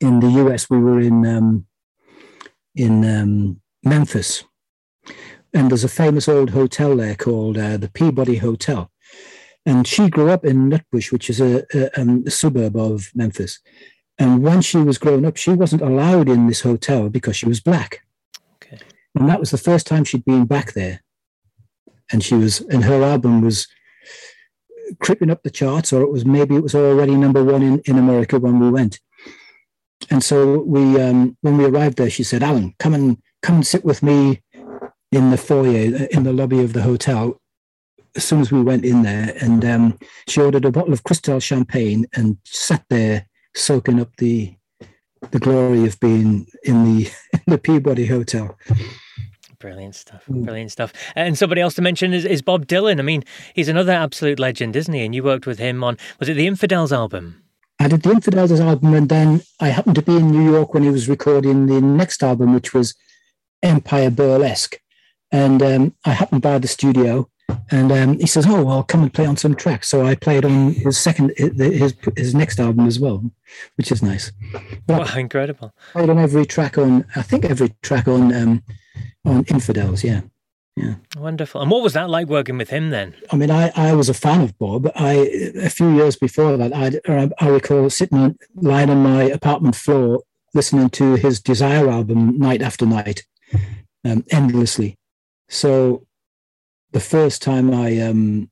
in 0.00 0.20
the 0.20 0.28
US, 0.42 0.70
we 0.70 0.78
were 0.78 1.00
in 1.00 1.26
um, 1.26 1.66
in 2.74 3.04
um, 3.04 3.60
Memphis, 3.82 4.44
and 5.52 5.70
there's 5.70 5.84
a 5.84 5.88
famous 5.88 6.28
old 6.28 6.50
hotel 6.50 6.96
there 6.96 7.14
called 7.14 7.58
uh, 7.58 7.76
the 7.76 7.88
Peabody 7.88 8.36
Hotel. 8.36 8.90
And 9.64 9.86
she 9.86 10.08
grew 10.08 10.30
up 10.30 10.44
in 10.44 10.70
Nutbush, 10.70 11.12
which 11.12 11.30
is 11.30 11.40
a, 11.40 11.64
a, 11.72 12.00
um, 12.00 12.24
a, 12.26 12.30
suburb 12.32 12.76
of 12.76 13.12
Memphis. 13.14 13.60
And 14.18 14.42
when 14.42 14.60
she 14.60 14.78
was 14.78 14.98
growing 14.98 15.24
up, 15.24 15.36
she 15.36 15.50
wasn't 15.50 15.82
allowed 15.82 16.28
in 16.28 16.48
this 16.48 16.62
hotel 16.62 17.08
because 17.08 17.36
she 17.36 17.46
was 17.46 17.60
black. 17.60 18.02
And 19.14 19.28
that 19.28 19.40
was 19.40 19.50
the 19.50 19.58
first 19.58 19.86
time 19.86 20.04
she'd 20.04 20.24
been 20.24 20.46
back 20.46 20.72
there. 20.72 21.02
And 22.10 22.22
she 22.22 22.34
was, 22.34 22.60
and 22.60 22.84
her 22.84 23.02
album 23.02 23.42
was 23.42 23.68
creeping 25.00 25.30
up 25.30 25.42
the 25.42 25.50
charts, 25.50 25.92
or 25.92 26.02
it 26.02 26.10
was 26.10 26.24
maybe 26.24 26.56
it 26.56 26.62
was 26.62 26.74
already 26.74 27.14
number 27.16 27.42
one 27.42 27.62
in, 27.62 27.78
in 27.80 27.98
America 27.98 28.38
when 28.38 28.58
we 28.58 28.70
went. 28.70 29.00
And 30.10 30.22
so 30.22 30.58
we, 30.60 31.00
um, 31.00 31.36
when 31.40 31.56
we 31.56 31.64
arrived 31.64 31.98
there, 31.98 32.10
she 32.10 32.24
said, 32.24 32.42
"Alan, 32.42 32.74
come 32.78 32.94
and 32.94 33.18
come 33.42 33.56
and 33.56 33.66
sit 33.66 33.84
with 33.84 34.02
me 34.02 34.42
in 35.10 35.30
the 35.30 35.36
foyer 35.36 36.06
in 36.10 36.24
the 36.24 36.32
lobby 36.32 36.60
of 36.60 36.72
the 36.72 36.82
hotel." 36.82 37.40
As 38.14 38.24
soon 38.24 38.40
as 38.40 38.52
we 38.52 38.60
went 38.60 38.84
in 38.84 39.02
there, 39.02 39.34
and 39.40 39.64
um, 39.64 39.98
she 40.28 40.40
ordered 40.40 40.66
a 40.66 40.70
bottle 40.70 40.92
of 40.92 41.02
Cristal 41.02 41.40
champagne 41.40 42.06
and 42.14 42.36
sat 42.44 42.84
there 42.90 43.26
soaking 43.54 44.00
up 44.00 44.14
the 44.16 44.54
the 45.30 45.38
glory 45.38 45.86
of 45.86 45.98
being 46.00 46.46
in 46.64 46.84
the 46.84 47.10
in 47.32 47.42
the 47.46 47.58
Peabody 47.58 48.06
Hotel. 48.06 48.58
Brilliant 49.58 49.94
stuff. 49.94 50.24
Brilliant 50.26 50.72
stuff. 50.72 50.92
And 51.14 51.38
somebody 51.38 51.60
else 51.60 51.74
to 51.74 51.82
mention 51.82 52.12
is, 52.12 52.24
is 52.24 52.42
Bob 52.42 52.66
Dylan. 52.66 52.98
I 52.98 53.02
mean, 53.02 53.22
he's 53.54 53.68
another 53.68 53.92
absolute 53.92 54.40
legend, 54.40 54.74
isn't 54.74 54.92
he? 54.92 55.04
And 55.04 55.14
you 55.14 55.22
worked 55.22 55.46
with 55.46 55.60
him 55.60 55.84
on 55.84 55.96
was 56.18 56.28
it 56.28 56.34
the 56.34 56.48
Infidels 56.48 56.92
album? 56.92 57.42
I 57.78 57.88
did 57.88 58.02
the 58.02 58.10
Infidels 58.10 58.60
album, 58.60 58.94
and 58.94 59.08
then 59.08 59.42
I 59.60 59.68
happened 59.68 59.96
to 59.96 60.02
be 60.02 60.16
in 60.16 60.30
New 60.30 60.50
York 60.52 60.74
when 60.74 60.82
he 60.82 60.90
was 60.90 61.08
recording 61.08 61.66
the 61.66 61.80
next 61.80 62.22
album, 62.22 62.54
which 62.54 62.74
was 62.74 62.94
Empire 63.62 64.10
Burlesque. 64.10 64.78
And 65.30 65.62
um, 65.62 65.94
I 66.04 66.10
happened 66.10 66.42
by 66.42 66.58
the 66.58 66.68
studio, 66.68 67.28
and 67.70 67.92
um, 67.92 68.18
he 68.18 68.26
says, 68.26 68.46
"Oh, 68.48 68.62
well, 68.62 68.82
come 68.82 69.02
and 69.02 69.12
play 69.12 69.26
on 69.26 69.36
some 69.36 69.54
tracks." 69.54 69.88
So 69.88 70.04
I 70.04 70.14
played 70.14 70.44
on 70.44 70.72
his 70.72 70.98
second, 70.98 71.32
his 71.36 71.94
his 72.16 72.34
next 72.34 72.60
album 72.60 72.86
as 72.86 72.98
well, 72.98 73.30
which 73.76 73.92
is 73.92 74.02
nice. 74.02 74.32
But 74.86 75.08
wow, 75.08 75.18
incredible! 75.18 75.72
Played 75.92 76.10
on 76.10 76.18
every 76.18 76.46
track 76.46 76.78
on, 76.78 77.04
I 77.16 77.22
think 77.22 77.44
every 77.44 77.74
track 77.82 78.08
on 78.08 78.32
um, 78.34 78.62
on 79.24 79.44
Infidels. 79.44 80.04
Yeah. 80.04 80.22
Yeah. 80.74 80.94
Wonderful. 81.18 81.60
And 81.60 81.70
what 81.70 81.82
was 81.82 81.92
that 81.92 82.08
like 82.08 82.28
working 82.28 82.56
with 82.56 82.70
him 82.70 82.88
then? 82.88 83.14
I 83.30 83.36
mean, 83.36 83.50
I, 83.50 83.70
I 83.76 83.92
was 83.92 84.08
a 84.08 84.14
fan 84.14 84.40
of 84.40 84.56
Bob. 84.58 84.90
I 84.94 85.12
a 85.56 85.68
few 85.68 85.94
years 85.94 86.16
before 86.16 86.56
that, 86.56 86.72
I 86.74 87.30
I 87.38 87.48
recall 87.48 87.90
sitting 87.90 88.16
on, 88.16 88.38
lying 88.54 88.88
on 88.88 89.02
my 89.02 89.24
apartment 89.24 89.76
floor 89.76 90.22
listening 90.54 90.90
to 90.90 91.14
his 91.14 91.40
Desire 91.40 91.88
album 91.88 92.38
night 92.38 92.62
after 92.62 92.86
night, 92.86 93.24
um, 94.04 94.24
endlessly. 94.30 94.98
So, 95.48 96.06
the 96.92 97.00
first 97.00 97.42
time 97.42 97.72
I 97.72 97.98
um, 98.00 98.50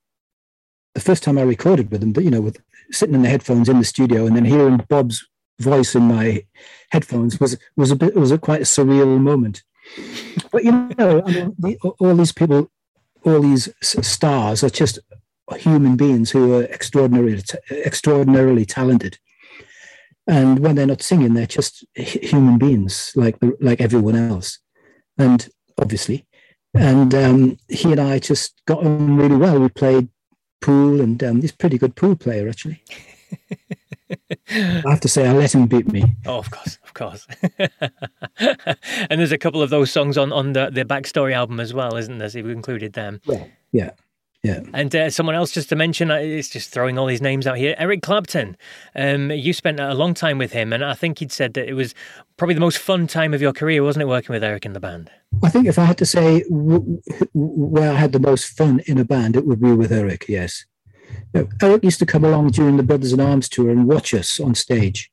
the 0.94 1.00
first 1.00 1.22
time 1.22 1.38
I 1.38 1.42
recorded 1.42 1.90
with 1.90 2.00
them, 2.00 2.12
you 2.22 2.30
know, 2.30 2.40
with 2.40 2.60
sitting 2.90 3.14
in 3.14 3.22
the 3.22 3.28
headphones 3.28 3.68
in 3.68 3.78
the 3.78 3.84
studio 3.84 4.26
and 4.26 4.36
then 4.36 4.44
hearing 4.44 4.84
Bob's 4.88 5.26
voice 5.60 5.94
in 5.94 6.02
my 6.02 6.44
headphones 6.90 7.38
was 7.38 7.56
was 7.76 7.90
a 7.90 7.96
bit 7.96 8.14
was 8.14 8.32
a 8.32 8.38
quite 8.38 8.62
a 8.62 8.64
surreal 8.64 9.20
moment 9.20 9.62
but 10.50 10.64
you 10.64 10.72
know, 10.72 11.22
I 11.24 11.32
mean, 11.32 11.54
the, 11.58 11.76
all 11.98 12.14
these 12.14 12.32
people, 12.32 12.70
all 13.24 13.40
these 13.40 13.68
stars 13.82 14.62
are 14.64 14.70
just 14.70 14.98
human 15.56 15.96
beings 15.96 16.30
who 16.30 16.54
are 16.54 16.64
extraordinarily, 16.64 17.42
extraordinarily 17.70 18.64
talented. 18.64 19.18
And 20.26 20.60
when 20.60 20.76
they're 20.76 20.86
not 20.86 21.02
singing, 21.02 21.34
they're 21.34 21.46
just 21.46 21.84
human 21.94 22.58
beings 22.58 23.12
like 23.16 23.36
like 23.60 23.80
everyone 23.80 24.16
else. 24.16 24.58
And 25.18 25.48
obviously, 25.78 26.26
and 26.74 27.14
um, 27.14 27.58
he 27.68 27.92
and 27.92 28.00
I 28.00 28.18
just 28.18 28.60
got 28.66 28.84
on 28.84 29.16
really 29.16 29.36
well. 29.36 29.58
We 29.58 29.68
played 29.68 30.08
pool, 30.60 31.00
and 31.00 31.22
um, 31.22 31.40
he's 31.40 31.52
a 31.52 31.56
pretty 31.56 31.78
good 31.78 31.96
pool 31.96 32.16
player 32.16 32.48
actually. 32.48 32.82
I 34.50 34.82
have 34.86 35.00
to 35.00 35.08
say, 35.08 35.28
I 35.28 35.32
let 35.32 35.54
him 35.54 35.66
beat 35.66 35.92
me. 35.92 36.04
Oh, 36.26 36.38
of 36.38 36.50
course, 36.50 36.78
of 36.82 36.94
course. 36.94 37.26
and 38.38 39.20
there's 39.20 39.32
a 39.32 39.38
couple 39.38 39.62
of 39.62 39.70
those 39.70 39.90
songs 39.92 40.18
on 40.18 40.32
on 40.32 40.52
the 40.52 40.70
the 40.70 40.84
backstory 40.84 41.32
album 41.32 41.60
as 41.60 41.72
well, 41.72 41.96
isn't 41.96 42.18
there? 42.18 42.28
So 42.28 42.42
we 42.42 42.52
included 42.52 42.94
them. 42.94 43.20
Yeah, 43.24 43.44
yeah. 43.72 43.90
Yeah. 44.42 44.60
And 44.72 44.94
uh, 44.96 45.10
someone 45.10 45.34
else 45.34 45.50
just 45.50 45.68
to 45.68 45.76
mention, 45.76 46.10
uh, 46.10 46.14
it's 46.14 46.48
just 46.48 46.70
throwing 46.70 46.96
all 46.96 47.06
these 47.06 47.20
names 47.20 47.46
out 47.46 47.58
here. 47.58 47.74
Eric 47.76 48.00
Clapton. 48.00 48.56
Um, 48.96 49.30
you 49.30 49.52
spent 49.52 49.78
a 49.78 49.92
long 49.92 50.14
time 50.14 50.38
with 50.38 50.52
him, 50.52 50.72
and 50.72 50.82
I 50.82 50.94
think 50.94 51.18
he'd 51.18 51.30
said 51.30 51.52
that 51.54 51.68
it 51.68 51.74
was 51.74 51.94
probably 52.38 52.54
the 52.54 52.60
most 52.60 52.78
fun 52.78 53.06
time 53.06 53.34
of 53.34 53.42
your 53.42 53.52
career, 53.52 53.82
wasn't 53.82 54.04
it, 54.04 54.06
working 54.06 54.32
with 54.32 54.42
Eric 54.42 54.64
in 54.64 54.72
the 54.72 54.80
band? 54.80 55.10
I 55.42 55.50
think 55.50 55.66
if 55.66 55.78
I 55.78 55.84
had 55.84 55.98
to 55.98 56.06
say 56.06 56.42
w- 56.44 57.02
where 57.34 57.92
I 57.92 57.96
had 57.96 58.12
the 58.12 58.18
most 58.18 58.56
fun 58.56 58.80
in 58.86 58.98
a 58.98 59.04
band, 59.04 59.36
it 59.36 59.46
would 59.46 59.60
be 59.60 59.72
with 59.72 59.92
Eric, 59.92 60.24
yes. 60.26 60.64
You 61.34 61.42
know, 61.42 61.48
Eric 61.60 61.84
used 61.84 61.98
to 61.98 62.06
come 62.06 62.24
along 62.24 62.50
during 62.50 62.78
the 62.78 62.82
Brothers 62.82 63.12
in 63.12 63.20
Arms 63.20 63.48
tour 63.48 63.68
and 63.68 63.86
watch 63.86 64.14
us 64.14 64.40
on 64.40 64.54
stage. 64.54 65.10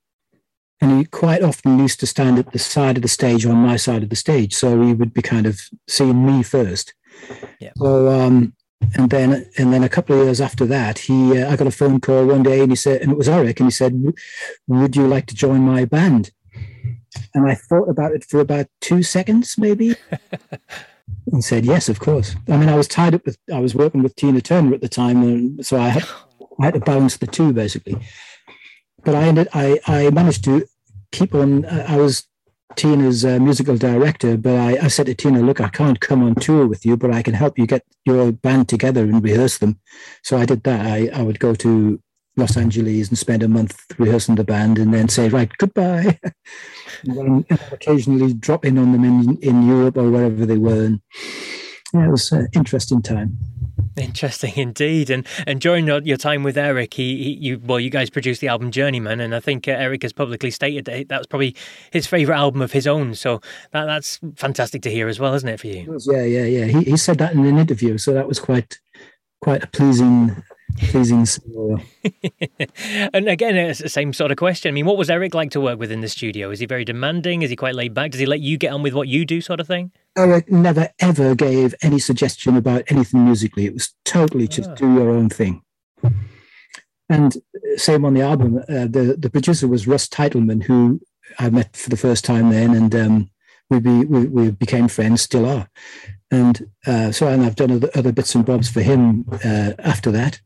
And 0.80 0.96
he 0.96 1.04
quite 1.04 1.42
often 1.42 1.78
used 1.78 2.00
to 2.00 2.06
stand 2.06 2.38
at 2.38 2.52
the 2.52 2.58
side 2.58 2.96
of 2.96 3.02
the 3.02 3.08
stage 3.08 3.44
on 3.44 3.56
my 3.56 3.76
side 3.76 4.04
of 4.04 4.10
the 4.10 4.16
stage. 4.16 4.54
So 4.54 4.80
he 4.80 4.94
would 4.94 5.12
be 5.12 5.22
kind 5.22 5.44
of 5.44 5.60
seeing 5.86 6.24
me 6.24 6.42
first. 6.42 6.94
Yeah. 7.58 7.72
So, 7.76 8.08
um, 8.08 8.54
and 8.94 9.10
then, 9.10 9.46
and 9.58 9.72
then 9.72 9.82
a 9.82 9.88
couple 9.88 10.18
of 10.18 10.24
years 10.24 10.40
after 10.40 10.64
that, 10.66 10.98
he, 11.00 11.40
uh, 11.40 11.50
I 11.50 11.56
got 11.56 11.66
a 11.66 11.72
phone 11.72 12.00
call 12.00 12.26
one 12.26 12.42
day, 12.42 12.60
and 12.60 12.70
he 12.70 12.76
said, 12.76 13.02
and 13.02 13.12
it 13.12 13.18
was 13.18 13.28
Eric, 13.28 13.60
and 13.60 13.66
he 13.66 13.70
said, 13.72 14.14
"Would 14.66 14.96
you 14.96 15.06
like 15.06 15.26
to 15.26 15.34
join 15.34 15.60
my 15.60 15.84
band?" 15.84 16.30
And 17.34 17.48
I 17.48 17.54
thought 17.54 17.88
about 17.88 18.12
it 18.12 18.24
for 18.24 18.40
about 18.40 18.66
two 18.80 19.02
seconds, 19.02 19.56
maybe, 19.58 19.96
and 21.32 21.44
said 21.44 21.64
yes, 21.64 21.88
of 21.88 22.00
course. 22.00 22.36
I 22.48 22.56
mean, 22.56 22.68
I 22.68 22.76
was 22.76 22.88
tied 22.88 23.14
up 23.14 23.26
with, 23.26 23.38
I 23.52 23.58
was 23.58 23.74
working 23.74 24.02
with 24.02 24.16
Tina 24.16 24.40
Turner 24.40 24.74
at 24.74 24.80
the 24.80 24.88
time, 24.88 25.22
and 25.22 25.66
so 25.66 25.78
I 25.78 25.88
had, 25.88 26.04
I 26.60 26.66
had 26.66 26.74
to 26.74 26.80
balance 26.80 27.16
the 27.16 27.26
two 27.26 27.52
basically. 27.52 27.98
But 29.04 29.14
I 29.14 29.24
ended, 29.24 29.48
I, 29.54 29.80
I 29.86 30.10
managed 30.10 30.44
to 30.44 30.66
keep 31.12 31.34
on. 31.34 31.64
I 31.64 31.96
was 31.96 32.26
Tina's 32.78 33.24
uh, 33.24 33.40
musical 33.40 33.76
director, 33.76 34.36
but 34.36 34.54
I, 34.54 34.84
I 34.84 34.88
said 34.88 35.06
to 35.06 35.14
Tina, 35.14 35.40
"Look, 35.40 35.60
I 35.60 35.68
can't 35.68 35.98
come 35.98 36.22
on 36.22 36.36
tour 36.36 36.64
with 36.68 36.86
you, 36.86 36.96
but 36.96 37.10
I 37.10 37.22
can 37.22 37.34
help 37.34 37.58
you 37.58 37.66
get 37.66 37.82
your 38.04 38.30
band 38.30 38.68
together 38.68 39.02
and 39.02 39.22
rehearse 39.22 39.58
them." 39.58 39.80
So 40.22 40.38
I 40.38 40.46
did 40.46 40.62
that. 40.62 40.86
I, 40.86 41.10
I 41.12 41.22
would 41.22 41.40
go 41.40 41.56
to 41.56 42.00
Los 42.36 42.56
Angeles 42.56 43.08
and 43.08 43.18
spend 43.18 43.42
a 43.42 43.48
month 43.48 43.84
rehearsing 43.98 44.36
the 44.36 44.44
band, 44.44 44.78
and 44.78 44.94
then 44.94 45.08
say, 45.08 45.28
"Right, 45.28 45.50
goodbye." 45.58 46.20
and 47.02 47.16
then 47.18 47.46
occasionally 47.72 48.32
drop 48.32 48.64
in 48.64 48.78
on 48.78 48.92
them 48.92 49.04
in, 49.04 49.36
in 49.38 49.66
Europe 49.66 49.96
or 49.96 50.08
wherever 50.08 50.46
they 50.46 50.58
were. 50.58 50.84
And 50.84 51.00
yeah, 51.92 52.06
it 52.06 52.10
was 52.10 52.30
an 52.30 52.46
interesting 52.54 53.02
time. 53.02 53.38
Interesting 53.98 54.52
indeed, 54.56 55.10
and 55.10 55.26
and 55.46 55.60
during 55.60 55.86
your, 55.86 56.16
time 56.16 56.42
with 56.42 56.56
Eric, 56.56 56.94
he, 56.94 57.22
he, 57.22 57.30
you 57.32 57.60
well, 57.64 57.80
you 57.80 57.90
guys 57.90 58.10
produced 58.10 58.40
the 58.40 58.48
album 58.48 58.70
Journeyman, 58.70 59.20
and 59.20 59.34
I 59.34 59.40
think 59.40 59.68
uh, 59.68 59.72
Eric 59.72 60.02
has 60.02 60.12
publicly 60.12 60.50
stated 60.50 60.84
that 60.86 61.08
that 61.08 61.18
was 61.18 61.26
probably 61.26 61.54
his 61.90 62.06
favorite 62.06 62.36
album 62.36 62.62
of 62.62 62.72
his 62.72 62.86
own. 62.86 63.14
So 63.14 63.40
that 63.72 63.86
that's 63.86 64.20
fantastic 64.36 64.82
to 64.82 64.90
hear 64.90 65.08
as 65.08 65.18
well, 65.18 65.34
isn't 65.34 65.48
it 65.48 65.60
for 65.60 65.66
you? 65.66 65.98
Yeah, 66.06 66.24
yeah, 66.24 66.44
yeah. 66.44 66.64
He 66.66 66.90
he 66.90 66.96
said 66.96 67.18
that 67.18 67.32
in 67.32 67.44
an 67.44 67.58
interview, 67.58 67.98
so 67.98 68.12
that 68.14 68.28
was 68.28 68.38
quite 68.38 68.78
quite 69.40 69.62
a 69.62 69.66
pleasing 69.66 70.42
pleasing 70.76 71.26
scenario. 71.26 71.80
and 73.12 73.28
again, 73.28 73.56
it's 73.56 73.80
the 73.80 73.88
same 73.88 74.12
sort 74.12 74.30
of 74.30 74.36
question. 74.36 74.70
I 74.70 74.72
mean, 74.72 74.86
what 74.86 74.96
was 74.96 75.10
Eric 75.10 75.34
like 75.34 75.50
to 75.52 75.60
work 75.60 75.78
with 75.78 75.90
in 75.90 76.00
the 76.00 76.08
studio? 76.08 76.50
Is 76.50 76.60
he 76.60 76.66
very 76.66 76.84
demanding? 76.84 77.42
Is 77.42 77.50
he 77.50 77.56
quite 77.56 77.74
laid 77.74 77.94
back? 77.94 78.12
Does 78.12 78.20
he 78.20 78.26
let 78.26 78.40
you 78.40 78.56
get 78.56 78.72
on 78.72 78.82
with 78.82 78.94
what 78.94 79.08
you 79.08 79.24
do, 79.24 79.40
sort 79.40 79.60
of 79.60 79.66
thing? 79.66 79.92
Eric 80.16 80.50
never 80.50 80.88
ever 80.98 81.34
gave 81.34 81.74
any 81.82 81.98
suggestion 81.98 82.56
about 82.56 82.82
anything 82.88 83.24
musically. 83.24 83.66
It 83.66 83.74
was 83.74 83.94
totally 84.04 84.48
just 84.48 84.70
oh. 84.70 84.74
do 84.74 84.94
your 84.94 85.10
own 85.10 85.28
thing. 85.28 85.62
And 87.08 87.36
same 87.76 88.04
on 88.04 88.14
the 88.14 88.22
album. 88.22 88.58
Uh, 88.58 88.86
the 88.86 89.16
the 89.18 89.30
producer 89.30 89.66
was 89.66 89.86
Russ 89.86 90.08
Titelman, 90.08 90.62
who 90.62 91.00
I 91.38 91.50
met 91.50 91.76
for 91.76 91.90
the 91.90 91.96
first 91.96 92.24
time 92.24 92.50
then, 92.50 92.74
and 92.74 92.94
um, 92.94 93.30
we, 93.70 93.80
be, 93.80 94.04
we, 94.04 94.26
we 94.26 94.50
became 94.50 94.88
friends, 94.88 95.22
still 95.22 95.46
are. 95.46 95.68
And 96.30 96.70
uh, 96.86 97.12
so 97.12 97.28
and 97.28 97.42
I've 97.42 97.56
done 97.56 97.70
other, 97.70 97.90
other, 97.94 98.12
bits 98.12 98.34
and 98.34 98.44
bobs 98.44 98.68
for 98.68 98.82
him 98.82 99.24
uh, 99.44 99.72
after 99.78 100.10
that. 100.10 100.40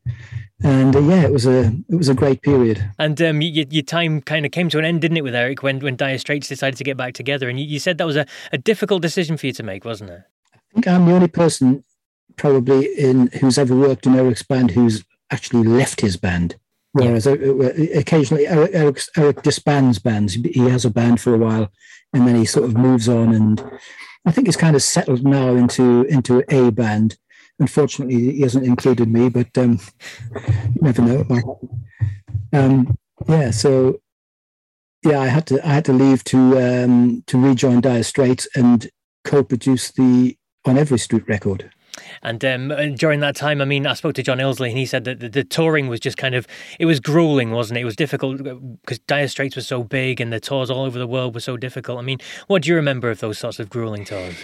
and 0.62 0.94
uh, 0.94 1.00
yeah, 1.00 1.22
it 1.22 1.32
was 1.32 1.44
a 1.44 1.72
it 1.88 1.96
was 1.96 2.08
a 2.08 2.14
great 2.14 2.42
period. 2.42 2.88
And 3.00 3.20
um, 3.20 3.42
your, 3.42 3.66
your 3.68 3.82
time 3.82 4.20
kind 4.20 4.46
of 4.46 4.52
came 4.52 4.68
to 4.68 4.78
an 4.78 4.84
end, 4.84 5.00
didn't 5.00 5.16
it, 5.16 5.24
with 5.24 5.34
Eric 5.34 5.62
when 5.62 5.80
when 5.80 5.96
Dire 5.96 6.18
Straits 6.18 6.48
decided 6.48 6.76
to 6.76 6.84
get 6.84 6.96
back 6.96 7.14
together? 7.14 7.48
And 7.48 7.58
you, 7.58 7.66
you 7.66 7.80
said 7.80 7.98
that 7.98 8.06
was 8.06 8.16
a, 8.16 8.26
a 8.52 8.58
difficult 8.58 9.02
decision 9.02 9.36
for 9.36 9.46
you 9.46 9.52
to 9.54 9.62
make, 9.64 9.84
wasn't 9.84 10.10
it? 10.10 10.22
I 10.54 10.58
think 10.72 10.86
I'm 10.86 11.06
the 11.06 11.14
only 11.14 11.28
person 11.28 11.82
probably 12.36 12.86
in 12.96 13.26
who's 13.40 13.58
ever 13.58 13.74
worked 13.74 14.06
in 14.06 14.14
Eric's 14.14 14.44
band 14.44 14.70
who's 14.70 15.04
actually 15.32 15.64
left 15.64 16.00
his 16.00 16.16
band. 16.16 16.56
Whereas 16.92 17.26
yeah. 17.26 17.32
Uh, 17.32 17.64
uh, 17.64 17.98
occasionally 17.98 18.46
Eric, 18.46 19.00
Eric 19.16 19.42
disbands 19.42 19.98
bands. 19.98 20.34
He 20.34 20.68
has 20.68 20.84
a 20.84 20.90
band 20.90 21.20
for 21.20 21.34
a 21.34 21.38
while, 21.38 21.72
and 22.12 22.28
then 22.28 22.36
he 22.36 22.44
sort 22.44 22.66
of 22.66 22.76
moves 22.76 23.08
on. 23.08 23.34
And 23.34 23.62
I 24.26 24.32
think 24.32 24.46
he's 24.46 24.56
kind 24.56 24.76
of 24.76 24.82
settled 24.82 25.24
now 25.24 25.54
into 25.54 26.04
into 26.04 26.44
a 26.48 26.70
band. 26.70 27.16
Unfortunately, 27.58 28.32
he 28.32 28.40
hasn't 28.42 28.66
included 28.66 29.08
me, 29.08 29.28
but 29.28 29.56
um, 29.56 29.78
you 30.34 30.80
never 30.80 31.02
know. 31.02 31.60
Um, 32.52 32.98
yeah, 33.28 33.50
so 33.50 34.00
yeah, 35.02 35.20
I 35.20 35.26
had 35.26 35.46
to 35.46 35.66
I 35.66 35.72
had 35.72 35.84
to 35.86 35.92
leave 35.92 36.24
to 36.24 36.58
um, 36.58 37.24
to 37.26 37.38
rejoin 37.38 37.80
Dire 37.80 38.02
Straits 38.02 38.46
and 38.54 38.90
co-produce 39.24 39.92
the 39.92 40.36
On 40.66 40.76
Every 40.76 40.98
Street 40.98 41.26
record. 41.26 41.70
And 42.22 42.44
um, 42.44 42.94
during 42.94 43.20
that 43.20 43.36
time, 43.36 43.60
I 43.60 43.64
mean, 43.64 43.86
I 43.86 43.94
spoke 43.94 44.14
to 44.14 44.22
John 44.22 44.38
Illsley, 44.38 44.68
and 44.68 44.78
he 44.78 44.86
said 44.86 45.04
that 45.04 45.20
the, 45.20 45.28
the, 45.28 45.44
touring 45.44 45.88
was 45.88 46.00
just 46.00 46.16
kind 46.16 46.34
of 46.34 46.46
it 46.78 46.86
was 46.86 47.00
grueling, 47.00 47.50
wasn't 47.50 47.78
it? 47.78 47.82
It 47.82 47.84
was 47.86 47.96
difficult 47.96 48.38
because 48.38 48.98
uh, 48.98 49.02
Dire 49.06 49.28
Straits 49.28 49.56
was 49.56 49.66
so 49.66 49.82
big, 49.82 50.20
and 50.20 50.32
the 50.32 50.40
tours 50.40 50.70
all 50.70 50.84
over 50.84 50.98
the 50.98 51.06
world 51.06 51.34
were 51.34 51.40
so 51.40 51.56
difficult. 51.56 51.98
I 51.98 52.02
mean, 52.02 52.18
what 52.46 52.62
do 52.62 52.70
you 52.70 52.76
remember 52.76 53.10
of 53.10 53.20
those 53.20 53.38
sorts 53.38 53.58
of 53.58 53.70
grueling 53.70 54.04
tours? 54.04 54.36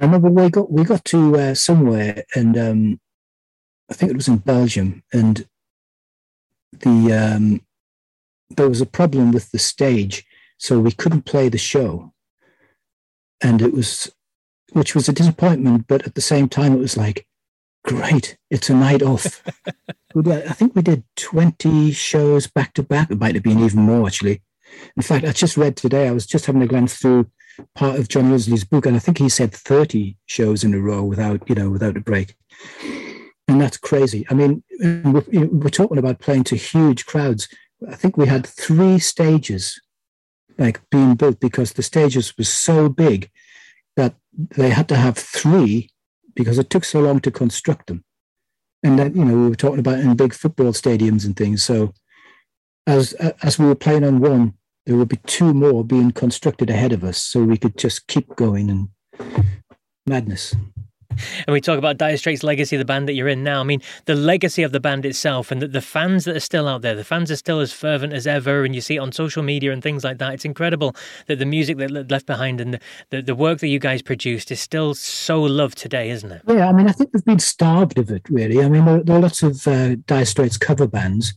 I 0.00 0.04
remember 0.04 0.28
we 0.28 0.48
got 0.48 0.70
we 0.70 0.84
got 0.84 1.04
to 1.06 1.36
uh, 1.36 1.54
somewhere, 1.54 2.24
and 2.34 2.56
um, 2.56 3.00
I 3.90 3.94
think 3.94 4.10
it 4.10 4.16
was 4.16 4.28
in 4.28 4.38
Belgium, 4.38 5.02
and 5.12 5.46
the 6.72 7.12
um, 7.12 7.62
there 8.50 8.68
was 8.68 8.80
a 8.80 8.86
problem 8.86 9.32
with 9.32 9.50
the 9.50 9.58
stage, 9.58 10.24
so 10.58 10.78
we 10.78 10.92
couldn't 10.92 11.22
play 11.22 11.48
the 11.48 11.58
show, 11.58 12.12
and 13.40 13.60
it 13.60 13.72
was 13.72 14.10
which 14.72 14.94
was 14.94 15.08
a 15.08 15.12
disappointment, 15.12 15.86
but 15.88 16.06
at 16.06 16.14
the 16.14 16.20
same 16.20 16.48
time, 16.48 16.72
it 16.72 16.78
was 16.78 16.96
like, 16.96 17.26
great, 17.84 18.36
it's 18.50 18.70
a 18.70 18.74
night 18.74 19.02
off. 19.02 19.42
I 20.16 20.52
think 20.52 20.74
we 20.74 20.82
did 20.82 21.04
20 21.16 21.92
shows 21.92 22.46
back 22.46 22.74
to 22.74 22.82
back. 22.82 23.10
It 23.10 23.18
might 23.18 23.34
have 23.34 23.44
been 23.44 23.60
even 23.60 23.80
more, 23.80 24.06
actually. 24.06 24.42
In 24.96 25.02
fact, 25.02 25.24
I 25.24 25.32
just 25.32 25.56
read 25.56 25.76
today, 25.76 26.08
I 26.08 26.12
was 26.12 26.26
just 26.26 26.46
having 26.46 26.62
a 26.62 26.66
glance 26.66 26.96
through 26.96 27.30
part 27.74 27.98
of 27.98 28.08
John 28.08 28.30
Illsley's 28.30 28.64
book, 28.64 28.86
and 28.86 28.96
I 28.96 28.98
think 28.98 29.18
he 29.18 29.28
said 29.28 29.52
30 29.52 30.16
shows 30.26 30.64
in 30.64 30.74
a 30.74 30.78
row 30.78 31.02
without, 31.02 31.48
you 31.48 31.54
know, 31.54 31.70
without 31.70 31.96
a 31.96 32.00
break. 32.00 32.34
And 33.46 33.60
that's 33.60 33.78
crazy. 33.78 34.26
I 34.30 34.34
mean, 34.34 34.62
we're, 34.80 35.24
we're 35.46 35.70
talking 35.70 35.98
about 35.98 36.20
playing 36.20 36.44
to 36.44 36.56
huge 36.56 37.06
crowds. 37.06 37.48
I 37.88 37.94
think 37.94 38.16
we 38.16 38.26
had 38.26 38.46
three 38.46 38.98
stages 38.98 39.80
like 40.58 40.80
being 40.90 41.14
built 41.14 41.40
because 41.40 41.72
the 41.72 41.82
stages 41.82 42.36
were 42.36 42.44
so 42.44 42.88
big 42.88 43.30
they 44.38 44.70
had 44.70 44.88
to 44.88 44.96
have 44.96 45.18
three 45.18 45.90
because 46.34 46.58
it 46.58 46.70
took 46.70 46.84
so 46.84 47.00
long 47.00 47.20
to 47.20 47.30
construct 47.30 47.88
them. 47.88 48.04
And 48.84 48.98
then, 48.98 49.14
you 49.14 49.24
know, 49.24 49.34
we 49.34 49.48
were 49.48 49.56
talking 49.56 49.80
about 49.80 49.98
in 49.98 50.14
big 50.16 50.32
football 50.32 50.72
stadiums 50.72 51.26
and 51.26 51.36
things. 51.36 51.62
So 51.64 51.92
as 52.86 53.12
as 53.42 53.58
we 53.58 53.66
were 53.66 53.74
playing 53.74 54.04
on 54.04 54.20
one, 54.20 54.54
there 54.86 54.96
would 54.96 55.08
be 55.08 55.20
two 55.26 55.52
more 55.52 55.84
being 55.84 56.12
constructed 56.12 56.70
ahead 56.70 56.92
of 56.92 57.02
us, 57.04 57.20
so 57.20 57.42
we 57.42 57.58
could 57.58 57.76
just 57.76 58.06
keep 58.06 58.36
going 58.36 58.70
and 58.70 58.88
madness 60.06 60.54
and 61.46 61.52
we 61.52 61.60
talk 61.60 61.78
about 61.78 61.96
Dire 61.98 62.16
Straits' 62.16 62.42
legacy, 62.42 62.76
the 62.76 62.84
band 62.84 63.08
that 63.08 63.14
you're 63.14 63.28
in 63.28 63.42
now. 63.42 63.60
I 63.60 63.64
mean, 63.64 63.82
the 64.06 64.14
legacy 64.14 64.62
of 64.62 64.72
the 64.72 64.80
band 64.80 65.04
itself 65.04 65.50
and 65.50 65.62
the, 65.62 65.68
the 65.68 65.80
fans 65.80 66.24
that 66.24 66.36
are 66.36 66.40
still 66.40 66.68
out 66.68 66.82
there, 66.82 66.94
the 66.94 67.04
fans 67.04 67.30
are 67.30 67.36
still 67.36 67.60
as 67.60 67.72
fervent 67.72 68.12
as 68.12 68.26
ever, 68.26 68.64
and 68.64 68.74
you 68.74 68.80
see 68.80 68.96
it 68.96 69.00
on 69.00 69.12
social 69.12 69.42
media 69.42 69.72
and 69.72 69.82
things 69.82 70.04
like 70.04 70.18
that. 70.18 70.34
It's 70.34 70.44
incredible 70.44 70.94
that 71.26 71.38
the 71.38 71.46
music 71.46 71.78
that 71.78 72.10
left 72.10 72.26
behind 72.26 72.60
and 72.60 72.74
the, 72.74 72.80
the, 73.10 73.22
the 73.22 73.34
work 73.34 73.60
that 73.60 73.68
you 73.68 73.78
guys 73.78 74.02
produced 74.02 74.50
is 74.50 74.60
still 74.60 74.94
so 74.94 75.42
loved 75.42 75.78
today, 75.78 76.10
isn't 76.10 76.30
it? 76.30 76.42
Yeah, 76.46 76.68
I 76.68 76.72
mean, 76.72 76.88
I 76.88 76.92
think 76.92 77.12
they've 77.12 77.24
been 77.24 77.38
starved 77.38 77.98
of 77.98 78.10
it, 78.10 78.22
really. 78.28 78.62
I 78.62 78.68
mean, 78.68 78.84
there, 78.84 79.02
there 79.02 79.16
are 79.16 79.20
lots 79.20 79.42
of 79.42 79.66
uh, 79.66 79.96
Dire 80.06 80.24
Straits 80.24 80.56
cover 80.56 80.86
bands 80.86 81.34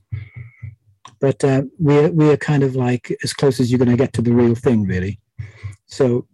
but 1.21 1.43
uh, 1.43 1.61
we're 1.77 2.09
we're 2.09 2.35
kind 2.35 2.63
of 2.63 2.75
like 2.75 3.15
as 3.23 3.31
close 3.31 3.59
as 3.59 3.71
you're 3.71 3.77
going 3.77 3.91
to 3.91 3.95
get 3.95 4.11
to 4.13 4.21
the 4.21 4.33
real 4.33 4.55
thing, 4.55 4.85
really. 4.85 5.19
So 5.85 6.27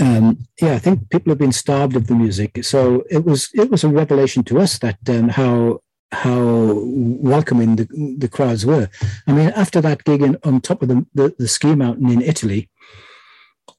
um, 0.00 0.38
yeah, 0.60 0.74
I 0.74 0.78
think 0.78 1.10
people 1.10 1.30
have 1.30 1.38
been 1.38 1.52
starved 1.52 1.96
of 1.96 2.06
the 2.06 2.14
music. 2.14 2.64
So 2.64 3.04
it 3.10 3.24
was 3.24 3.50
it 3.54 3.70
was 3.70 3.84
a 3.84 3.88
revelation 3.88 4.44
to 4.44 4.60
us 4.60 4.78
that 4.78 4.98
um, 5.08 5.28
how 5.28 5.80
how 6.12 6.74
welcoming 6.76 7.76
the, 7.76 8.16
the 8.18 8.28
crowds 8.28 8.64
were. 8.64 8.88
I 9.26 9.32
mean, 9.32 9.48
after 9.50 9.80
that 9.80 10.04
gig 10.04 10.22
in, 10.22 10.38
on 10.44 10.60
top 10.60 10.82
of 10.82 10.88
the, 10.88 11.04
the, 11.14 11.34
the 11.38 11.48
ski 11.48 11.74
mountain 11.74 12.10
in 12.10 12.22
Italy, 12.22 12.70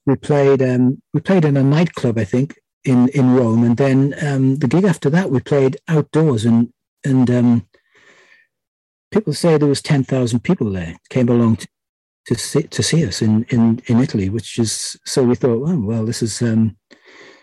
we 0.04 0.16
played 0.16 0.62
um, 0.62 1.02
we 1.12 1.20
played 1.20 1.44
in 1.44 1.56
a 1.56 1.62
nightclub, 1.62 2.18
I 2.18 2.24
think, 2.24 2.58
in 2.84 3.08
in 3.08 3.34
Rome, 3.34 3.64
and 3.64 3.76
then 3.76 4.14
um, 4.22 4.56
the 4.56 4.68
gig 4.68 4.84
after 4.84 5.10
that 5.10 5.30
we 5.30 5.40
played 5.40 5.78
outdoors, 5.88 6.44
and 6.44 6.72
and 7.04 7.30
um, 7.30 7.68
people 9.10 9.32
say 9.32 9.56
there 9.56 9.68
was 9.68 9.82
ten 9.82 10.04
thousand 10.04 10.40
people 10.40 10.70
there 10.70 10.96
came 11.10 11.28
along 11.28 11.56
to, 11.56 11.68
to 12.26 12.34
see 12.34 12.62
to 12.62 12.82
see 12.82 13.06
us 13.06 13.22
in 13.22 13.44
in 13.50 13.80
in 13.86 14.00
Italy, 14.00 14.28
which 14.28 14.58
is 14.58 14.96
so 15.04 15.22
we 15.22 15.34
thought, 15.34 15.68
oh, 15.68 15.80
well, 15.80 16.04
this 16.04 16.22
is 16.22 16.42
um, 16.42 16.76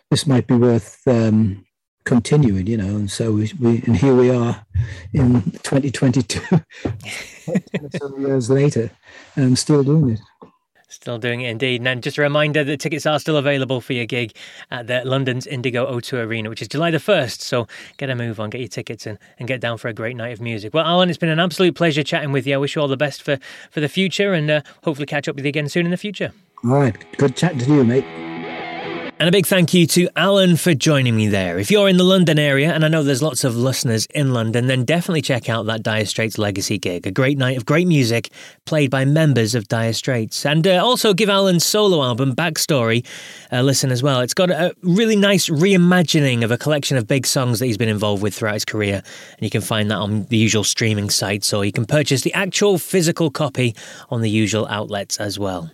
this 0.09 0.27
might 0.27 0.47
be 0.47 0.55
worth 0.55 0.99
um, 1.07 1.65
continuing, 2.03 2.67
you 2.67 2.77
know. 2.77 2.95
And 2.95 3.09
so 3.09 3.31
we, 3.31 3.51
we 3.59 3.83
and 3.85 3.95
here 3.95 4.15
we 4.15 4.29
are 4.29 4.65
in 5.13 5.41
2022, 5.63 6.41
years 8.19 8.49
later, 8.49 8.91
and 9.35 9.57
still 9.57 9.83
doing 9.83 10.11
it. 10.11 10.19
Still 10.93 11.17
doing 11.17 11.41
it 11.41 11.49
indeed. 11.49 11.85
And 11.85 12.03
just 12.03 12.19
a 12.19 12.21
reminder 12.21 12.63
that 12.63 12.79
tickets 12.79 13.07
are 13.07 13.19
still 13.19 13.37
available 13.37 13.81
for 13.81 13.93
your 13.93 14.05
gig 14.05 14.35
at 14.69 14.85
the 14.85 15.01
London's 15.03 15.47
Indigo 15.47 15.91
O2 15.91 16.23
Arena, 16.25 16.49
which 16.49 16.61
is 16.61 16.67
July 16.67 16.91
the 16.91 16.99
1st. 16.99 17.41
So 17.41 17.67
get 17.97 18.11
a 18.11 18.15
move 18.15 18.39
on, 18.39 18.51
get 18.51 18.61
your 18.61 18.67
tickets 18.67 19.07
and, 19.07 19.17
and 19.39 19.47
get 19.47 19.59
down 19.59 19.79
for 19.79 19.87
a 19.87 19.93
great 19.93 20.15
night 20.15 20.33
of 20.33 20.39
music. 20.39 20.71
Well, 20.71 20.85
Alan, 20.85 21.09
it's 21.09 21.17
been 21.17 21.29
an 21.29 21.39
absolute 21.39 21.75
pleasure 21.75 22.03
chatting 22.03 22.31
with 22.31 22.45
you. 22.45 22.53
I 22.53 22.57
wish 22.57 22.75
you 22.75 22.81
all 22.83 22.87
the 22.87 22.95
best 22.95 23.23
for, 23.23 23.39
for 23.71 23.79
the 23.79 23.89
future 23.89 24.33
and 24.33 24.51
uh, 24.51 24.61
hopefully 24.83 25.07
catch 25.07 25.27
up 25.27 25.35
with 25.35 25.45
you 25.45 25.49
again 25.49 25.67
soon 25.67 25.85
in 25.85 25.91
the 25.91 25.97
future. 25.97 26.31
All 26.63 26.71
right. 26.71 26.95
Good 27.17 27.35
chatting 27.35 27.59
to 27.59 27.73
you, 27.73 27.83
mate. 27.83 28.32
And 29.23 29.29
a 29.29 29.31
big 29.31 29.45
thank 29.45 29.73
you 29.73 29.87
to 29.87 30.09
Alan 30.17 30.57
for 30.57 30.73
joining 30.73 31.15
me 31.15 31.29
there. 31.29 31.57
If 31.57 31.71
you're 31.71 31.87
in 31.87 31.95
the 31.95 32.03
London 32.03 32.37
area, 32.37 32.73
and 32.73 32.83
I 32.83 32.89
know 32.89 33.03
there's 33.03 33.21
lots 33.21 33.45
of 33.45 33.55
listeners 33.55 34.05
in 34.07 34.33
London, 34.33 34.67
then 34.67 34.83
definitely 34.83 35.21
check 35.21 35.47
out 35.47 35.65
that 35.67 35.81
Dire 35.81 36.03
Straits 36.03 36.37
Legacy 36.37 36.77
gig. 36.77 37.07
A 37.07 37.11
great 37.11 37.37
night 37.37 37.55
of 37.55 37.65
great 37.65 37.87
music 37.87 38.31
played 38.65 38.91
by 38.91 39.05
members 39.05 39.55
of 39.55 39.69
Dire 39.69 39.93
Straits. 39.93 40.45
And 40.45 40.67
uh, 40.67 40.83
also 40.83 41.13
give 41.13 41.29
Alan's 41.29 41.65
solo 41.65 42.03
album, 42.03 42.35
Backstory, 42.35 43.05
a 43.49 43.63
listen 43.63 43.93
as 43.93 44.03
well. 44.03 44.19
It's 44.19 44.33
got 44.33 44.51
a 44.51 44.75
really 44.81 45.15
nice 45.15 45.47
reimagining 45.47 46.43
of 46.43 46.51
a 46.51 46.57
collection 46.57 46.97
of 46.97 47.07
big 47.07 47.25
songs 47.25 47.59
that 47.59 47.67
he's 47.67 47.77
been 47.77 47.87
involved 47.87 48.21
with 48.21 48.35
throughout 48.35 48.55
his 48.55 48.65
career. 48.65 48.95
And 48.95 49.39
you 49.39 49.49
can 49.49 49.61
find 49.61 49.89
that 49.89 49.99
on 49.99 50.25
the 50.25 50.35
usual 50.35 50.65
streaming 50.65 51.09
sites, 51.09 51.53
or 51.53 51.63
you 51.63 51.71
can 51.71 51.85
purchase 51.85 52.23
the 52.23 52.33
actual 52.33 52.77
physical 52.77 53.31
copy 53.31 53.73
on 54.09 54.19
the 54.19 54.29
usual 54.29 54.67
outlets 54.67 55.15
as 55.15 55.39
well. 55.39 55.71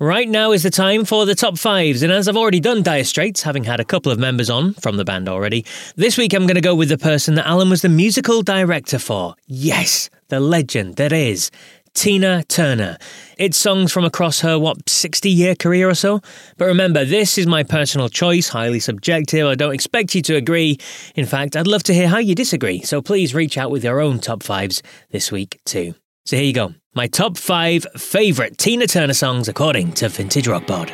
Right 0.00 0.28
now 0.28 0.52
is 0.52 0.62
the 0.62 0.70
time 0.70 1.04
for 1.04 1.26
the 1.26 1.34
top 1.34 1.58
fives, 1.58 2.02
and 2.02 2.12
as 2.12 2.28
I've 2.28 2.36
already 2.36 2.60
done 2.60 2.82
Dire 2.82 3.04
Straits, 3.04 3.42
having 3.42 3.64
had 3.64 3.80
a 3.80 3.84
couple 3.84 4.12
of 4.12 4.18
members 4.18 4.48
on 4.48 4.74
from 4.74 4.96
the 4.96 5.04
band 5.04 5.28
already, 5.28 5.64
this 5.96 6.16
week 6.16 6.32
I'm 6.34 6.46
going 6.46 6.54
to 6.54 6.60
go 6.60 6.74
with 6.74 6.88
the 6.88 6.98
person 6.98 7.34
that 7.34 7.46
Alan 7.46 7.70
was 7.70 7.82
the 7.82 7.88
musical 7.88 8.42
director 8.42 8.98
for. 8.98 9.34
Yes, 9.46 10.08
the 10.28 10.40
legend 10.40 10.96
that 10.96 11.12
is 11.12 11.50
Tina 11.94 12.44
Turner. 12.44 12.96
It's 13.38 13.56
songs 13.56 13.92
from 13.92 14.04
across 14.04 14.40
her, 14.40 14.56
what, 14.56 14.88
60 14.88 15.28
year 15.28 15.56
career 15.56 15.88
or 15.88 15.94
so? 15.94 16.20
But 16.56 16.66
remember, 16.66 17.04
this 17.04 17.36
is 17.36 17.48
my 17.48 17.64
personal 17.64 18.08
choice, 18.08 18.48
highly 18.48 18.78
subjective. 18.78 19.46
I 19.46 19.56
don't 19.56 19.74
expect 19.74 20.14
you 20.14 20.22
to 20.22 20.36
agree. 20.36 20.78
In 21.16 21.26
fact, 21.26 21.56
I'd 21.56 21.66
love 21.66 21.82
to 21.84 21.94
hear 21.94 22.06
how 22.06 22.18
you 22.18 22.36
disagree, 22.36 22.82
so 22.82 23.02
please 23.02 23.34
reach 23.34 23.58
out 23.58 23.72
with 23.72 23.82
your 23.82 24.00
own 24.00 24.20
top 24.20 24.44
fives 24.44 24.80
this 25.10 25.32
week 25.32 25.60
too. 25.64 25.94
So 26.24 26.36
here 26.36 26.44
you 26.44 26.52
go. 26.52 26.74
My 26.98 27.06
top 27.06 27.36
five 27.36 27.86
favourite 27.96 28.58
Tina 28.58 28.88
Turner 28.88 29.14
songs 29.14 29.46
according 29.46 29.92
to 29.92 30.08
Vintage 30.08 30.48
Rock 30.48 30.66
Pod. 30.66 30.90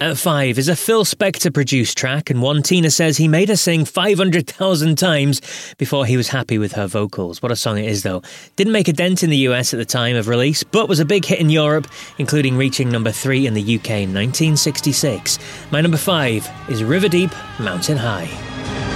At 0.00 0.16
five 0.16 0.56
is 0.58 0.66
a 0.66 0.74
Phil 0.74 1.04
Spector 1.04 1.52
produced 1.52 1.98
track, 1.98 2.30
and 2.30 2.40
one 2.40 2.62
Tina 2.62 2.90
says 2.90 3.18
he 3.18 3.28
made 3.28 3.50
her 3.50 3.56
sing 3.56 3.84
500,000 3.84 4.96
times 4.96 5.42
before 5.76 6.06
he 6.06 6.16
was 6.16 6.28
happy 6.28 6.56
with 6.56 6.72
her 6.72 6.86
vocals. 6.86 7.42
What 7.42 7.52
a 7.52 7.56
song 7.56 7.76
it 7.76 7.84
is, 7.84 8.02
though. 8.02 8.22
Didn't 8.56 8.72
make 8.72 8.88
a 8.88 8.94
dent 8.94 9.22
in 9.22 9.28
the 9.28 9.44
US 9.48 9.74
at 9.74 9.76
the 9.76 9.84
time 9.84 10.16
of 10.16 10.26
release, 10.26 10.62
but 10.62 10.88
was 10.88 11.00
a 11.00 11.04
big 11.04 11.26
hit 11.26 11.38
in 11.38 11.50
Europe, 11.50 11.86
including 12.16 12.56
reaching 12.56 12.88
number 12.88 13.12
three 13.12 13.46
in 13.46 13.52
the 13.52 13.76
UK 13.76 13.90
in 13.90 14.14
1966. 14.14 15.38
My 15.70 15.82
number 15.82 15.98
five 15.98 16.50
is 16.70 16.82
River 16.82 17.10
Deep, 17.10 17.30
Mountain 17.60 17.98
High. 17.98 18.91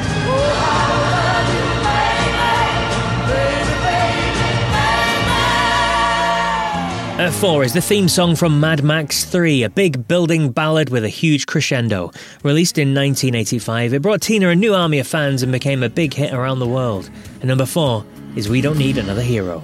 At 7.18 7.33
four 7.33 7.64
is 7.64 7.72
the 7.72 7.81
theme 7.81 8.09
song 8.09 8.37
from 8.37 8.61
Mad 8.61 8.85
Max 8.85 9.24
3, 9.24 9.62
a 9.62 9.70
big 9.70 10.07
building 10.07 10.50
ballad 10.50 10.90
with 10.90 11.02
a 11.02 11.09
huge 11.09 11.46
crescendo. 11.46 12.11
Released 12.42 12.76
in 12.76 12.88
1985, 12.88 13.94
it 13.94 14.02
brought 14.02 14.20
Tina 14.20 14.50
a 14.50 14.55
new 14.55 14.74
army 14.74 14.98
of 14.98 15.07
fans 15.07 15.42
and 15.42 15.50
became 15.50 15.83
a 15.83 15.88
big 15.88 16.12
hit 16.12 16.35
around 16.35 16.59
the 16.59 16.66
world. 16.66 17.09
And 17.40 17.44
number 17.44 17.64
four 17.64 18.05
is 18.37 18.50
We 18.50 18.61
Don't 18.61 18.76
Need 18.76 18.98
Another 18.98 19.22
Hero. 19.22 19.62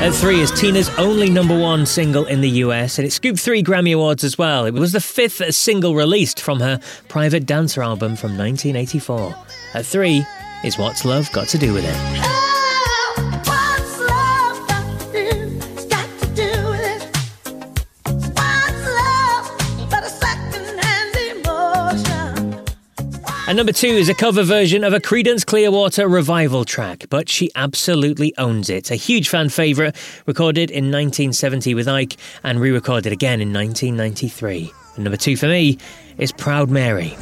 At 0.00 0.14
three 0.14 0.38
is 0.38 0.52
Tina's 0.52 0.88
only 0.90 1.28
number 1.28 1.58
one 1.58 1.84
single 1.84 2.24
in 2.26 2.40
the 2.40 2.48
US, 2.62 2.98
and 2.98 3.06
it 3.06 3.10
scooped 3.10 3.40
three 3.40 3.64
Grammy 3.64 3.92
Awards 3.92 4.22
as 4.22 4.38
well. 4.38 4.64
It 4.64 4.74
was 4.74 4.92
the 4.92 5.00
fifth 5.00 5.42
single 5.52 5.96
released 5.96 6.40
from 6.40 6.60
her 6.60 6.80
Private 7.08 7.46
Dancer 7.46 7.82
album 7.82 8.14
from 8.14 8.38
1984. 8.38 9.34
At 9.74 9.84
three 9.84 10.24
is 10.62 10.78
What's 10.78 11.04
Love 11.04 11.30
Got 11.32 11.48
to 11.48 11.58
Do 11.58 11.74
with 11.74 11.84
It? 11.84 12.47
And 23.48 23.56
number 23.56 23.72
two 23.72 23.88
is 23.88 24.10
a 24.10 24.14
cover 24.14 24.42
version 24.42 24.84
of 24.84 24.92
a 24.92 25.00
Creedence 25.00 25.46
Clearwater 25.46 26.06
revival 26.06 26.66
track, 26.66 27.06
but 27.08 27.30
she 27.30 27.50
absolutely 27.54 28.36
owns 28.36 28.68
it. 28.68 28.90
A 28.90 28.94
huge 28.94 29.30
fan 29.30 29.48
favourite, 29.48 29.96
recorded 30.26 30.70
in 30.70 30.92
1970 30.92 31.72
with 31.72 31.88
Ike 31.88 32.18
and 32.44 32.60
re 32.60 32.70
recorded 32.70 33.10
again 33.10 33.40
in 33.40 33.50
1993. 33.50 34.70
And 34.96 35.04
number 35.04 35.16
two 35.16 35.34
for 35.34 35.46
me 35.46 35.78
is 36.18 36.30
Proud 36.30 36.68
Mary. 36.68 37.16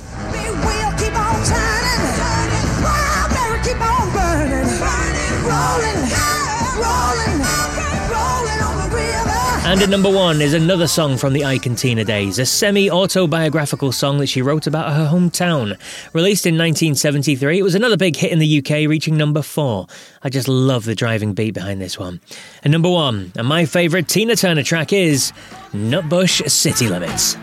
And 9.68 9.82
at 9.82 9.88
number 9.88 10.08
one 10.08 10.40
is 10.40 10.54
another 10.54 10.86
song 10.86 11.16
from 11.16 11.32
the 11.32 11.44
Ike 11.44 11.66
and 11.66 11.76
Tina 11.76 12.04
days, 12.04 12.38
a 12.38 12.46
semi 12.46 12.88
autobiographical 12.88 13.90
song 13.90 14.18
that 14.18 14.28
she 14.28 14.40
wrote 14.40 14.68
about 14.68 14.92
her 14.92 15.08
hometown. 15.08 15.76
Released 16.12 16.46
in 16.46 16.54
1973, 16.54 17.58
it 17.58 17.62
was 17.62 17.74
another 17.74 17.96
big 17.96 18.14
hit 18.14 18.30
in 18.30 18.38
the 18.38 18.58
UK, 18.58 18.88
reaching 18.88 19.16
number 19.16 19.42
four. 19.42 19.88
I 20.22 20.28
just 20.28 20.46
love 20.46 20.84
the 20.84 20.94
driving 20.94 21.34
beat 21.34 21.54
behind 21.54 21.80
this 21.80 21.98
one. 21.98 22.20
And 22.62 22.70
number 22.70 22.88
one, 22.88 23.32
and 23.34 23.48
my 23.48 23.66
favourite 23.66 24.06
Tina 24.06 24.36
Turner 24.36 24.62
track 24.62 24.92
is 24.92 25.32
Nutbush 25.72 26.48
City 26.48 26.88
Limits. 26.88 27.36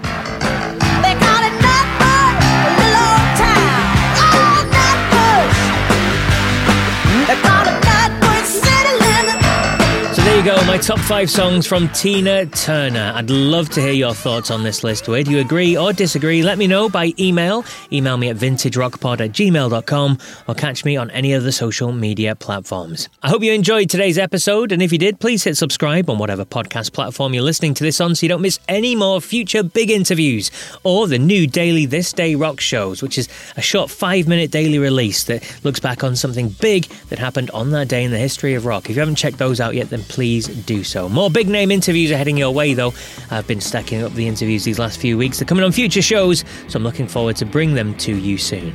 You 10.43 10.51
go, 10.51 10.65
my 10.65 10.77
top 10.77 10.99
five 10.99 11.29
songs 11.29 11.65
from 11.65 11.87
Tina 11.89 12.45
Turner. 12.47 13.13
I'd 13.15 13.29
love 13.29 13.69
to 13.69 13.81
hear 13.81 13.93
your 13.93 14.13
thoughts 14.13 14.51
on 14.51 14.63
this 14.63 14.83
list. 14.83 15.05
Do 15.05 15.15
you 15.15 15.39
agree 15.39 15.77
or 15.77 15.93
disagree? 15.93 16.43
Let 16.43 16.57
me 16.57 16.67
know 16.67 16.89
by 16.89 17.13
email. 17.19 17.63
Email 17.91 18.17
me 18.17 18.29
at 18.29 18.37
vintagerockpod 18.37 19.21
at 19.21 19.31
gmail.com 19.31 20.17
or 20.47 20.55
catch 20.55 20.83
me 20.83 20.97
on 20.97 21.11
any 21.11 21.33
of 21.33 21.43
the 21.43 21.51
social 21.51 21.91
media 21.93 22.35
platforms. 22.35 23.09
I 23.21 23.29
hope 23.29 23.43
you 23.43 23.53
enjoyed 23.53 23.89
today's 23.89 24.17
episode, 24.17 24.71
and 24.71 24.81
if 24.81 24.91
you 24.91 24.97
did, 24.97 25.19
please 25.19 25.43
hit 25.43 25.55
subscribe 25.55 26.09
on 26.09 26.17
whatever 26.17 26.43
podcast 26.43 26.93
platform 26.93 27.33
you're 27.33 27.43
listening 27.43 27.73
to 27.75 27.83
this 27.83 28.01
on 28.01 28.15
so 28.15 28.25
you 28.25 28.29
don't 28.29 28.41
miss 28.41 28.59
any 28.67 28.95
more 28.95 29.21
future 29.21 29.63
big 29.63 29.91
interviews 29.91 30.51
or 30.83 31.07
the 31.07 31.19
new 31.19 31.47
daily 31.47 31.85
This 31.85 32.11
Day 32.11 32.35
Rock 32.35 32.59
shows, 32.59 33.01
which 33.01 33.17
is 33.17 33.29
a 33.55 33.61
short 33.61 33.89
five 33.89 34.27
minute 34.27 34.51
daily 34.51 34.79
release 34.79 35.23
that 35.25 35.43
looks 35.63 35.79
back 35.79 36.03
on 36.03 36.15
something 36.15 36.49
big 36.49 36.85
that 37.09 37.19
happened 37.19 37.51
on 37.51 37.71
that 37.71 37.87
day 37.87 38.03
in 38.03 38.11
the 38.11 38.17
history 38.17 38.55
of 38.55 38.65
rock. 38.65 38.89
If 38.89 38.95
you 38.95 38.99
haven't 38.99 39.15
checked 39.15 39.37
those 39.37 39.61
out 39.61 39.75
yet, 39.75 39.89
then 39.89 40.03
please 40.03 40.32
please 40.33 40.47
do 40.63 40.83
so. 40.83 41.07
More 41.09 41.29
big 41.29 41.47
name 41.47 41.69
interviews 41.69 42.11
are 42.11 42.17
heading 42.17 42.37
your 42.37 42.51
way, 42.51 42.73
though. 42.73 42.93
I've 43.29 43.45
been 43.45 43.61
stacking 43.61 44.01
up 44.01 44.13
the 44.13 44.27
interviews 44.27 44.63
these 44.63 44.79
last 44.79 44.99
few 44.99 45.15
weeks. 45.15 45.37
They're 45.37 45.45
coming 45.45 45.63
on 45.63 45.71
future 45.71 46.01
shows, 46.01 46.43
so 46.67 46.77
I'm 46.77 46.83
looking 46.83 47.07
forward 47.07 47.35
to 47.35 47.45
bring 47.45 47.75
them 47.75 47.95
to 47.97 48.15
you 48.15 48.39
soon. 48.39 48.73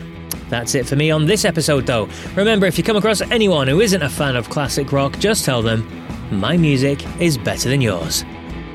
That's 0.51 0.77
it 0.77 0.87
for 0.87 0.94
me 0.94 1.11
on 1.11 1.27
this 1.27 1.44
episode, 1.44 1.85
though. 1.85 2.09
Remember, 2.37 2.66
if 2.66 2.79
you 2.79 2.85
come 2.85 2.97
across 2.97 3.21
anyone 3.23 3.66
who 3.66 3.81
isn't 3.81 4.03
a 4.03 4.09
fan 4.09 4.37
of 4.37 4.49
classic 4.51 4.92
rock, 4.92 5.18
just 5.18 5.44
tell 5.44 5.62
them 5.62 5.85
my 6.31 6.57
music 6.57 7.05
is 7.21 7.37
better 7.37 7.68
than 7.68 7.81
yours. 7.81 8.25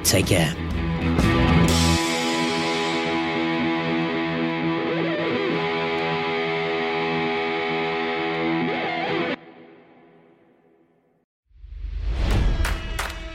Take 0.03 0.27
care. 0.27 0.53